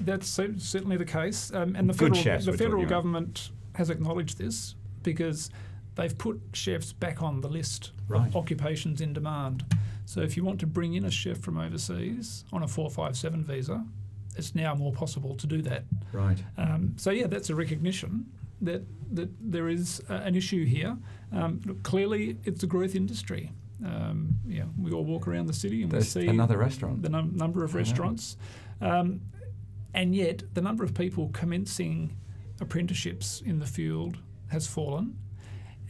That's 0.00 0.26
cer- 0.28 0.58
certainly 0.58 0.96
the 0.96 1.04
case, 1.04 1.52
um, 1.52 1.74
and 1.76 1.90
the 1.90 1.92
Good 1.94 2.16
federal, 2.16 2.22
chefs 2.22 2.46
the 2.46 2.52
federal 2.52 2.70
talking 2.70 2.84
about. 2.84 2.96
government 2.96 3.50
has 3.74 3.90
acknowledged 3.90 4.38
this 4.38 4.74
because 5.02 5.50
they've 5.96 6.16
put 6.16 6.40
chefs 6.52 6.92
back 6.92 7.22
on 7.22 7.40
the 7.40 7.48
list 7.48 7.92
Right. 8.08 8.26
of 8.26 8.36
occupations 8.36 9.00
in 9.00 9.12
demand. 9.12 9.64
So 10.04 10.20
if 10.20 10.36
you 10.36 10.42
want 10.44 10.58
to 10.60 10.66
bring 10.66 10.94
in 10.94 11.04
a 11.04 11.10
chef 11.10 11.38
from 11.38 11.56
overseas 11.58 12.44
on 12.52 12.62
a 12.62 12.68
four 12.68 12.90
five 12.90 13.16
seven 13.16 13.44
visa, 13.44 13.84
it's 14.36 14.54
now 14.54 14.74
more 14.74 14.92
possible 14.92 15.34
to 15.36 15.46
do 15.46 15.62
that. 15.62 15.84
Right. 16.12 16.42
Um, 16.56 16.94
so 16.96 17.10
yeah, 17.10 17.26
that's 17.28 17.50
a 17.50 17.54
recognition 17.54 18.26
that 18.62 18.82
that 19.14 19.30
there 19.40 19.68
is 19.68 20.00
uh, 20.10 20.14
an 20.14 20.34
issue 20.34 20.64
here. 20.64 20.96
Um, 21.32 21.60
look, 21.64 21.82
clearly, 21.82 22.36
it's 22.44 22.62
a 22.62 22.66
growth 22.66 22.94
industry. 22.96 23.52
Um, 23.84 24.34
yeah, 24.46 24.64
we 24.78 24.90
all 24.92 25.04
walk 25.04 25.26
around 25.28 25.46
the 25.46 25.52
city 25.54 25.82
and 25.82 25.90
There's 25.90 26.14
we 26.14 26.22
see 26.22 26.28
another 26.28 26.58
restaurant. 26.58 27.02
the 27.02 27.08
num- 27.08 27.36
number 27.36 27.64
of 27.64 27.74
restaurants, 27.74 28.36
um, 28.80 29.20
and 29.94 30.14
yet 30.14 30.42
the 30.54 30.60
number 30.60 30.84
of 30.84 30.92
people 30.94 31.30
commencing 31.32 32.16
apprenticeships 32.60 33.40
in 33.40 33.58
the 33.58 33.66
field 33.66 34.18
has 34.48 34.66
fallen. 34.66 35.16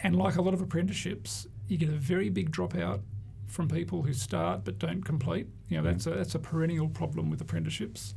And 0.03 0.17
like 0.17 0.37
a 0.37 0.43
lot 0.43 0.55
of 0.55 0.61
apprenticeships, 0.61 1.47
you 1.69 1.77
get 1.77 1.89
a 1.89 1.93
very 1.93 2.31
big 2.31 2.51
dropout 2.51 3.01
from 3.47 3.69
people 3.69 4.03
who 4.03 4.13
start 4.13 4.65
but 4.65 4.79
don't 4.79 5.03
complete. 5.03 5.47
You 5.69 5.79
know, 5.79 5.91
that's 5.91 6.07
a, 6.07 6.11
that's 6.11 6.35
a 6.35 6.39
perennial 6.39 6.89
problem 6.89 7.31
with 7.31 7.41
apprenticeships. 7.41 8.15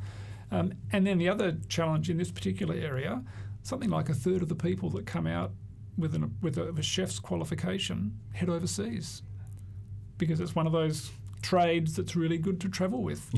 Um, 0.52 0.74
and 0.92 1.06
then 1.06 1.18
the 1.18 1.30
other 1.30 1.58
challenge 1.68 2.10
in 2.10 2.18
this 2.18 2.32
particular 2.32 2.76
area, 2.76 3.24
something 3.64 3.90
like 3.90 4.10
a 4.10 4.14
third 4.14 4.42
of 4.42 4.50
the 4.50 4.56
people 4.56 4.90
that 4.92 5.06
come 5.06 5.26
out 5.26 5.52
with, 5.98 6.16
an, 6.16 6.36
with 6.42 6.58
a, 6.58 6.70
a 6.70 6.82
chef's 6.82 7.20
qualification 7.20 8.18
head 8.34 8.50
overseas 8.50 9.24
because 10.18 10.40
it's 10.40 10.56
one 10.56 10.68
of 10.68 10.74
those 10.74 11.12
trades 11.42 11.96
that's 11.96 12.16
really 12.16 12.38
good 12.38 12.62
to 12.62 12.70
travel 12.70 13.04
with. 13.04 13.30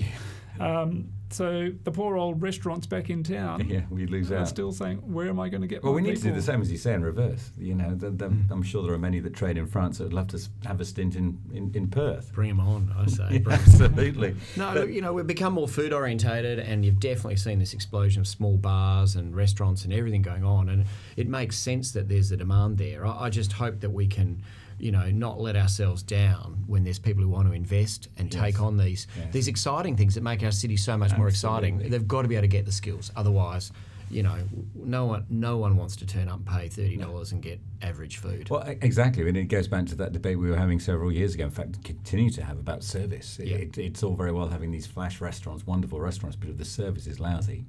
Um, 0.58 1.10
so 1.30 1.72
the 1.84 1.92
poor 1.92 2.18
old 2.18 2.42
restaurants 2.42 2.86
back 2.88 3.10
in 3.10 3.24
town 3.24 3.68
Yeah, 3.70 3.82
we 3.90 4.06
lose 4.06 4.32
are 4.32 4.38
out. 4.38 4.48
still 4.48 4.72
saying, 4.72 4.98
where 4.98 5.28
am 5.28 5.40
I 5.40 5.50
going 5.50 5.62
to 5.62 5.68
get 5.68 5.84
Well, 5.84 5.94
my 5.94 5.98
we 5.98 6.02
need 6.02 6.18
to 6.18 6.22
do 6.24 6.32
the 6.34 6.42
same 6.42 6.62
as 6.62 6.72
you 6.72 6.78
say 6.78 6.94
in 6.94 7.04
reverse. 7.04 7.52
You 7.58 7.76
know, 7.76 7.96
the, 7.96 8.12
the, 8.12 8.30
mm. 8.30 8.52
I'm 8.52 8.64
sure 8.64 8.84
there 8.84 8.94
are 8.94 9.00
many 9.00 9.20
that 9.20 9.34
trade 9.34 9.58
in 9.58 9.66
France 9.68 9.98
that 9.98 10.06
would 10.06 10.14
love 10.14 10.28
to 10.30 10.40
have 10.66 10.80
a 10.80 10.86
stint 10.86 11.16
in, 11.16 11.38
in, 11.54 11.72
in 11.74 11.88
Perth. 11.88 12.32
Bring 12.34 12.50
them 12.50 12.60
on, 12.60 12.94
I 12.98 13.08
say. 13.08 13.40
Bring 13.40 13.58
'em 13.58 13.64
Absolutely. 13.66 14.36
No, 14.56 14.74
look, 14.74 14.90
you 14.90 15.02
know, 15.02 15.14
we've 15.14 15.28
become 15.28 15.54
more 15.54 15.68
food 15.68 15.94
orientated, 15.94 16.60
and 16.60 16.86
you've 16.86 17.00
definitely 17.00 17.38
seen 17.38 17.60
this 17.60 17.74
explosion 17.74 18.22
of 18.22 18.28
small 18.28 18.58
bars 18.58 19.16
and 19.16 19.36
restaurants 19.36 19.84
and 19.84 19.94
everything 19.94 20.22
going 20.22 20.44
on. 20.44 20.70
And 20.70 20.86
it 21.18 21.28
makes 21.28 21.58
sense 21.58 21.92
that 21.92 22.08
there's 22.08 22.32
a 22.32 22.38
demand 22.38 22.78
there. 22.78 23.06
I, 23.06 23.26
I 23.26 23.30
just 23.30 23.54
hope 23.54 23.80
that 23.82 23.90
we 23.90 24.08
can, 24.08 24.42
you 24.80 24.92
know, 24.92 25.10
not 25.10 25.40
let 25.40 25.56
ourselves 25.56 26.04
down 26.04 26.64
when 26.68 26.84
there's 26.84 27.00
people 27.00 27.24
who 27.24 27.30
want 27.30 27.48
to 27.48 27.54
invest 27.54 28.10
and 28.18 28.32
take 28.32 28.62
on 28.62 28.78
these 28.78 29.08
Yes. 29.18 29.34
these 29.34 29.48
exciting 29.48 29.96
things 29.96 30.16
that 30.16 30.22
make 30.24 30.44
our 30.44 30.52
city 30.52 30.78
so 30.78 30.98
much 30.98 31.16
more 31.18 31.28
exciting. 31.28 31.78
They've 31.90 32.08
got 32.08 32.24
to 32.24 32.28
be 32.28 32.36
able 32.36 32.44
to 32.44 32.48
get 32.48 32.66
the 32.66 32.72
skills. 32.72 33.12
Otherwise, 33.16 33.72
you 34.12 34.22
know, 34.22 34.38
no 34.76 35.06
one 35.06 35.26
no 35.30 35.58
one 35.58 35.78
wants 35.78 35.96
to 35.98 36.06
turn 36.06 36.28
up 36.28 36.38
and 36.38 36.46
pay 36.46 36.68
thirty 36.68 36.98
dollars 36.98 37.32
and 37.32 37.42
get 37.42 37.60
average 37.82 38.18
food. 38.18 38.50
Well, 38.50 38.64
exactly. 38.82 39.28
And 39.28 39.36
it 39.38 39.46
goes 39.46 39.68
back 39.68 39.86
to 39.88 39.96
that 39.96 40.12
debate 40.12 40.38
we 40.38 40.50
were 40.50 40.58
having 40.58 40.80
several 40.80 41.12
years 41.12 41.34
ago. 41.36 41.46
In 41.46 41.52
fact, 41.52 41.84
continue 41.84 42.30
to 42.32 42.44
have 42.44 42.60
about 42.60 42.84
service. 42.84 43.40
It, 43.40 43.48
Yeah. 43.48 43.56
it, 43.58 43.78
it's 43.78 44.04
all 44.04 44.14
very 44.16 44.32
well 44.32 44.48
having 44.50 44.72
these 44.72 44.86
flash 44.86 45.22
restaurants, 45.22 45.66
wonderful 45.66 46.00
restaurants, 46.00 46.36
but 46.36 46.50
if 46.50 46.58
the 46.58 46.66
service 46.66 47.08
is 47.08 47.20
lousy, 47.20 47.66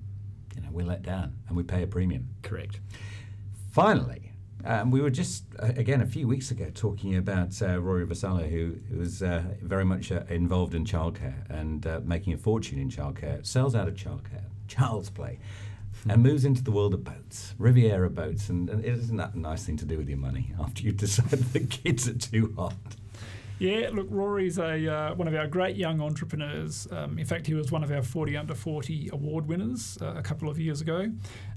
you 0.54 0.60
know, 0.62 0.68
we're 0.72 0.84
let 0.86 1.02
down 1.02 1.34
and 1.48 1.56
we 1.56 1.62
pay 1.62 1.82
a 1.82 1.86
premium. 1.86 2.28
Correct. 2.42 2.80
Finally, 3.70 4.25
um, 4.66 4.90
we 4.90 5.00
were 5.00 5.10
just 5.10 5.44
uh, 5.58 5.72
again 5.76 6.00
a 6.00 6.06
few 6.06 6.26
weeks 6.26 6.50
ago 6.50 6.70
talking 6.74 7.16
about 7.16 7.60
uh, 7.62 7.80
Rory 7.80 8.06
Vassallo, 8.06 8.48
who, 8.48 8.76
who 8.90 8.98
was 8.98 9.22
uh, 9.22 9.42
very 9.62 9.84
much 9.84 10.10
uh, 10.10 10.22
involved 10.28 10.74
in 10.74 10.84
childcare 10.84 11.48
and 11.48 11.86
uh, 11.86 12.00
making 12.04 12.32
a 12.32 12.36
fortune 12.36 12.78
in 12.78 12.90
childcare, 12.90 13.44
sells 13.46 13.74
out 13.74 13.88
of 13.88 13.94
childcare, 13.94 14.44
child's 14.68 15.10
play, 15.10 15.38
and 16.08 16.22
moves 16.22 16.44
into 16.44 16.62
the 16.62 16.70
world 16.70 16.94
of 16.94 17.04
boats, 17.04 17.54
Riviera 17.58 18.10
boats, 18.10 18.48
and, 18.48 18.68
and 18.68 18.84
isn't 18.84 19.16
that 19.16 19.34
a 19.34 19.38
nice 19.38 19.64
thing 19.64 19.76
to 19.78 19.84
do 19.84 19.96
with 19.96 20.08
your 20.08 20.18
money 20.18 20.52
after 20.60 20.82
you 20.82 20.92
decide 20.92 21.30
the 21.52 21.60
kids 21.60 22.08
are 22.08 22.18
too 22.18 22.52
hot? 22.56 22.74
Yeah, 23.58 23.88
look, 23.92 24.06
Rory's 24.10 24.58
a 24.58 24.92
uh, 24.92 25.14
one 25.14 25.28
of 25.28 25.34
our 25.34 25.46
great 25.46 25.76
young 25.76 26.00
entrepreneurs. 26.00 26.86
Um, 26.90 27.18
in 27.18 27.24
fact, 27.24 27.46
he 27.46 27.54
was 27.54 27.72
one 27.72 27.82
of 27.82 27.90
our 27.90 28.02
40 28.02 28.36
under 28.36 28.54
40 28.54 29.10
award 29.12 29.46
winners 29.48 29.96
uh, 30.02 30.14
a 30.16 30.22
couple 30.22 30.50
of 30.50 30.58
years 30.58 30.80
ago. 30.82 31.10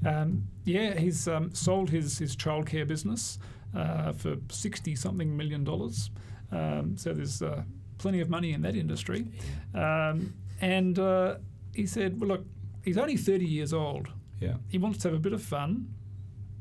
Um, 0.06 0.48
yeah, 0.64 0.98
he's 0.98 1.28
um, 1.28 1.54
sold 1.54 1.90
his 1.90 2.18
his 2.18 2.36
childcare 2.36 2.88
business 2.88 3.38
uh, 3.76 4.14
for 4.14 4.38
60 4.50 4.96
something 4.96 5.36
million 5.36 5.64
dollars. 5.64 6.10
Um, 6.52 6.98
so 6.98 7.14
there's 7.14 7.42
uh, 7.42 7.64
plenty 7.98 8.22
of 8.22 8.30
money 8.30 8.54
in 8.54 8.62
that 8.62 8.76
industry. 8.76 9.28
Um, 9.74 10.34
and 10.62 10.98
uh, 10.98 11.36
he 11.74 11.86
said, 11.86 12.20
well, 12.20 12.30
look, 12.30 12.46
he's 12.84 12.98
only 12.98 13.18
30 13.18 13.46
years 13.46 13.74
old. 13.74 14.08
Yeah. 14.40 14.56
He 14.70 14.78
wants 14.78 15.00
to 15.00 15.10
have 15.10 15.16
a 15.18 15.20
bit 15.20 15.34
of 15.34 15.42
fun, 15.44 15.94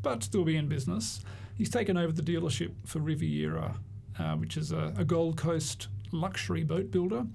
but 0.03 0.23
still 0.23 0.45
be 0.45 0.57
in 0.57 0.69
business. 0.69 1.21
He's 1.57 1.71
taken 1.71 1.97
over 1.97 2.13
the 2.13 2.23
dealership 2.23 2.73
for 2.85 2.99
Riviera, 3.01 3.77
uh, 4.19 4.35
which 4.35 4.57
is 4.57 4.73
a, 4.73 4.93
a, 4.97 5.05
Gold 5.05 5.37
Coast 5.37 5.89
luxury 6.13 6.65
boat 6.65 6.91
builder. 6.91 7.27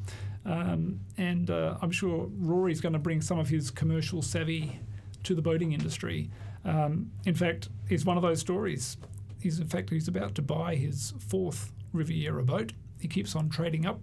Um, 0.46 1.00
and 1.18 1.50
uh, 1.50 1.78
I'm 1.82 1.92
sure 1.92 2.30
Rory's 2.38 2.82
going 2.82 2.94
to 2.94 3.00
bring 3.00 3.22
some 3.22 3.40
of 3.40 3.50
his 3.50 3.72
commercial 3.72 4.22
savvy 4.22 4.80
to 5.24 5.36
the 5.36 5.42
boating 5.42 5.72
industry. 5.72 6.30
Um, 6.66 7.12
in 7.26 7.36
fact, 7.36 7.70
it's 7.90 8.06
one 8.06 8.18
of 8.18 8.24
those 8.24 8.40
stories. 8.40 8.98
He's 9.42 9.60
in 9.60 9.68
fact 9.68 9.90
he's 9.90 10.08
about 10.08 10.36
to 10.36 10.42
buy 10.42 10.76
his 10.76 11.14
fourth 11.20 11.72
Riviera 11.94 12.44
boat. 12.44 12.74
He 13.00 13.08
keeps 13.08 13.36
on 13.36 13.50
trading 13.50 13.86
up, 13.86 14.00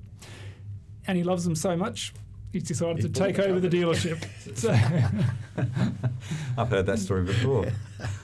and 1.06 1.16
he 1.16 1.24
loves 1.24 1.44
them 1.44 1.54
so 1.54 1.76
much 1.76 2.12
he's 2.52 2.64
decided 2.64 2.96
he's 2.96 3.06
to 3.06 3.12
take 3.12 3.38
over 3.38 3.60
the 3.60 3.68
dealership. 3.68 4.22
I've 6.58 6.68
heard 6.68 6.86
that 6.86 6.98
story 6.98 7.24
before. 7.24 7.66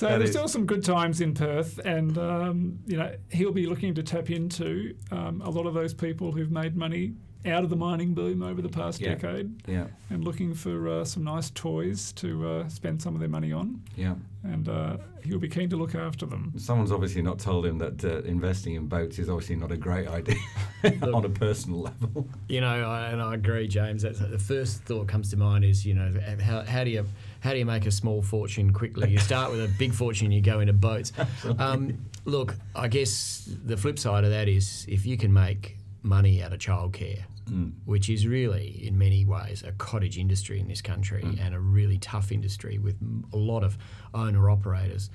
So 0.00 0.08
that 0.08 0.16
there's 0.16 0.30
is. 0.30 0.34
still 0.34 0.48
some 0.48 0.64
good 0.64 0.82
times 0.82 1.20
in 1.20 1.34
Perth, 1.34 1.78
and 1.84 2.16
um, 2.16 2.78
you 2.86 2.96
know 2.96 3.14
he'll 3.30 3.52
be 3.52 3.66
looking 3.66 3.94
to 3.96 4.02
tap 4.02 4.30
into 4.30 4.96
um, 5.10 5.42
a 5.42 5.50
lot 5.50 5.66
of 5.66 5.74
those 5.74 5.92
people 5.92 6.32
who've 6.32 6.50
made 6.50 6.74
money 6.74 7.12
out 7.44 7.64
of 7.64 7.68
the 7.68 7.76
mining 7.76 8.14
boom 8.14 8.42
over 8.42 8.62
the 8.62 8.68
past 8.70 8.98
yeah. 8.98 9.10
decade, 9.10 9.68
yeah. 9.68 9.88
and 10.08 10.24
looking 10.24 10.54
for 10.54 10.88
uh, 10.88 11.04
some 11.04 11.22
nice 11.22 11.50
toys 11.50 12.12
to 12.12 12.48
uh, 12.48 12.68
spend 12.70 13.02
some 13.02 13.12
of 13.12 13.20
their 13.20 13.28
money 13.28 13.52
on. 13.52 13.82
Yeah, 13.94 14.14
and 14.42 14.70
uh, 14.70 14.96
he'll 15.22 15.38
be 15.38 15.50
keen 15.50 15.68
to 15.68 15.76
look 15.76 15.94
after 15.94 16.24
them. 16.24 16.54
Someone's 16.56 16.92
obviously 16.92 17.20
not 17.20 17.38
told 17.38 17.66
him 17.66 17.76
that 17.76 18.02
uh, 18.02 18.22
investing 18.22 18.76
in 18.76 18.86
boats 18.86 19.18
is 19.18 19.28
obviously 19.28 19.56
not 19.56 19.70
a 19.70 19.76
great 19.76 20.08
idea 20.08 20.40
on 21.12 21.26
a 21.26 21.28
personal 21.28 21.82
level. 21.82 22.26
You 22.48 22.62
know, 22.62 22.88
I, 22.88 23.10
and 23.10 23.20
I 23.20 23.34
agree, 23.34 23.68
James. 23.68 24.00
That's 24.00 24.18
the 24.18 24.38
first 24.38 24.82
thought 24.84 25.08
comes 25.08 25.28
to 25.32 25.36
mind 25.36 25.66
is 25.66 25.84
you 25.84 25.92
know 25.92 26.10
how, 26.40 26.62
how 26.62 26.84
do 26.84 26.90
you 26.90 27.04
how 27.40 27.52
do 27.52 27.58
you 27.58 27.64
make 27.64 27.86
a 27.86 27.90
small 27.90 28.22
fortune 28.22 28.72
quickly? 28.72 29.10
You 29.10 29.18
start 29.18 29.50
with 29.50 29.62
a 29.62 29.68
big 29.78 29.94
fortune, 29.94 30.30
you 30.30 30.40
go 30.40 30.60
into 30.60 30.72
boats. 30.72 31.12
Um, 31.58 32.06
look, 32.24 32.54
I 32.74 32.88
guess 32.88 33.48
the 33.64 33.76
flip 33.76 33.98
side 33.98 34.24
of 34.24 34.30
that 34.30 34.48
is 34.48 34.86
if 34.88 35.04
you 35.06 35.16
can 35.16 35.32
make 35.32 35.76
money 36.02 36.42
out 36.42 36.52
of 36.52 36.58
childcare, 36.58 37.22
mm. 37.48 37.72
which 37.84 38.08
is 38.08 38.26
really, 38.26 38.86
in 38.86 38.96
many 38.96 39.24
ways, 39.24 39.62
a 39.66 39.72
cottage 39.72 40.18
industry 40.18 40.60
in 40.60 40.68
this 40.68 40.80
country 40.80 41.22
mm. 41.22 41.44
and 41.44 41.54
a 41.54 41.60
really 41.60 41.98
tough 41.98 42.32
industry 42.32 42.78
with 42.78 42.96
a 43.32 43.36
lot 43.36 43.64
of 43.64 43.76
owner 44.14 44.50
operators. 44.50 45.10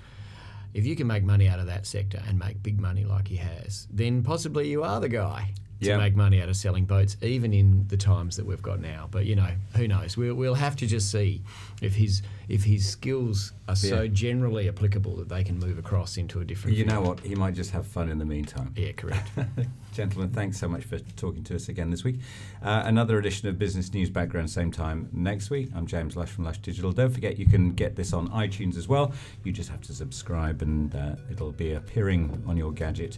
If 0.74 0.86
you 0.86 0.96
can 0.96 1.08
make 1.08 1.24
money 1.24 1.48
out 1.48 1.60
of 1.60 1.68
that 1.68 1.86
sector 1.86 2.22
and 2.28 2.38
make 2.38 2.62
big 2.62 2.80
money 2.80 3.06
like 3.06 3.28
he 3.28 3.38
has, 3.38 3.88
then 3.92 4.24
possibly 4.24 4.68
you 4.70 4.84
are 4.84 5.00
the 5.00 5.10
guy 5.10 5.54
to 5.86 5.92
yeah. 5.92 5.98
make 5.98 6.16
money 6.16 6.42
out 6.42 6.50
of 6.50 6.56
selling 6.56 6.86
boats, 6.86 7.18
even 7.22 7.54
in 7.54 7.88
the 7.88 7.98
times 7.98 8.36
that 8.38 8.46
we've 8.46 8.62
got 8.62 8.80
now. 8.80 9.08
But 9.10 9.26
you 9.26 9.36
know, 9.36 9.50
who 9.76 9.88
knows? 9.88 10.18
We'll, 10.18 10.36
we'll 10.36 10.56
have 10.56 10.76
to 10.78 10.88
just 10.88 11.12
see 11.12 11.42
if 11.82 11.96
his 11.96 12.22
if 12.48 12.64
his 12.64 12.88
skills 12.88 13.54
are 13.68 13.76
yeah. 13.82 13.90
so 13.90 14.08
generally 14.08 14.68
applicable 14.68 15.16
that 15.18 15.30
they 15.30 15.44
can 15.44 15.58
move 15.58 15.78
across 15.78 16.18
into 16.18 16.42
a 16.42 16.46
different. 16.46 16.78
You 16.78 16.86
field. 16.86 16.96
know 16.96 17.10
what? 17.10 17.20
He 17.22 17.36
might 17.36 17.54
just 17.54 17.72
have 17.72 17.88
fun 17.88 18.10
in 18.10 18.20
the 18.20 18.26
meantime. 18.26 18.74
Yeah, 18.76 18.92
correct. 18.92 19.30
Gentlemen, 19.94 20.30
thanks 20.32 20.60
so 20.60 20.68
much 20.68 20.84
for 20.84 21.00
talking 21.00 21.44
to 21.46 21.56
us 21.56 21.70
again 21.70 21.90
this 21.90 22.04
week. 22.04 22.20
Uh, 22.62 22.84
another 22.86 23.18
edition 23.18 23.48
of 23.48 23.58
Business 23.58 23.94
News 23.94 24.10
Background, 24.10 24.50
same 24.50 24.72
time 24.72 25.10
next 25.14 25.50
week. 25.50 25.70
I'm 25.74 25.88
James 25.88 26.18
Lush 26.18 26.30
from 26.30 26.44
Lush 26.44 26.58
Digital. 26.58 26.92
Don't 26.92 27.12
forget 27.12 27.40
you 27.40 27.48
can 27.48 27.72
get 27.72 27.96
this 27.96 28.12
on 28.12 28.28
iTunes 28.30 28.78
as 28.78 28.88
well. 28.88 29.14
You 29.44 29.52
just 29.52 29.70
have 29.70 29.82
to 29.82 29.94
subscribe, 29.94 30.62
and 30.62 30.94
uh, 30.96 31.16
it'll 31.32 31.52
be 31.52 31.74
appearing 31.74 32.44
on 32.46 32.58
your 32.58 32.72
gadget 32.72 33.18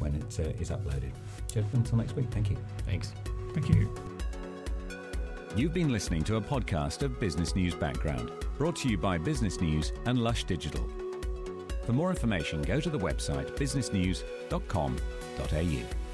when 0.00 0.14
it 0.14 0.40
uh, 0.40 0.44
is 0.60 0.70
uploaded. 0.70 1.12
Gentlemen, 1.52 1.80
until 1.80 1.98
next 1.98 2.16
week, 2.16 2.26
thank 2.30 2.50
you. 2.50 2.56
Thanks. 2.86 3.12
Thank 3.54 3.68
you. 3.68 3.92
You've 5.56 5.74
been 5.74 5.90
listening 5.90 6.22
to 6.24 6.36
a 6.36 6.40
podcast 6.40 7.02
of 7.02 7.18
Business 7.18 7.56
News 7.56 7.74
Background, 7.74 8.30
brought 8.56 8.76
to 8.76 8.88
you 8.88 8.98
by 8.98 9.18
Business 9.18 9.60
News 9.60 9.92
and 10.06 10.18
Lush 10.18 10.44
Digital. 10.44 10.86
For 11.84 11.92
more 11.92 12.10
information, 12.10 12.62
go 12.62 12.80
to 12.80 12.90
the 12.90 12.98
website 12.98 13.56
businessnews.com.au. 13.56 16.07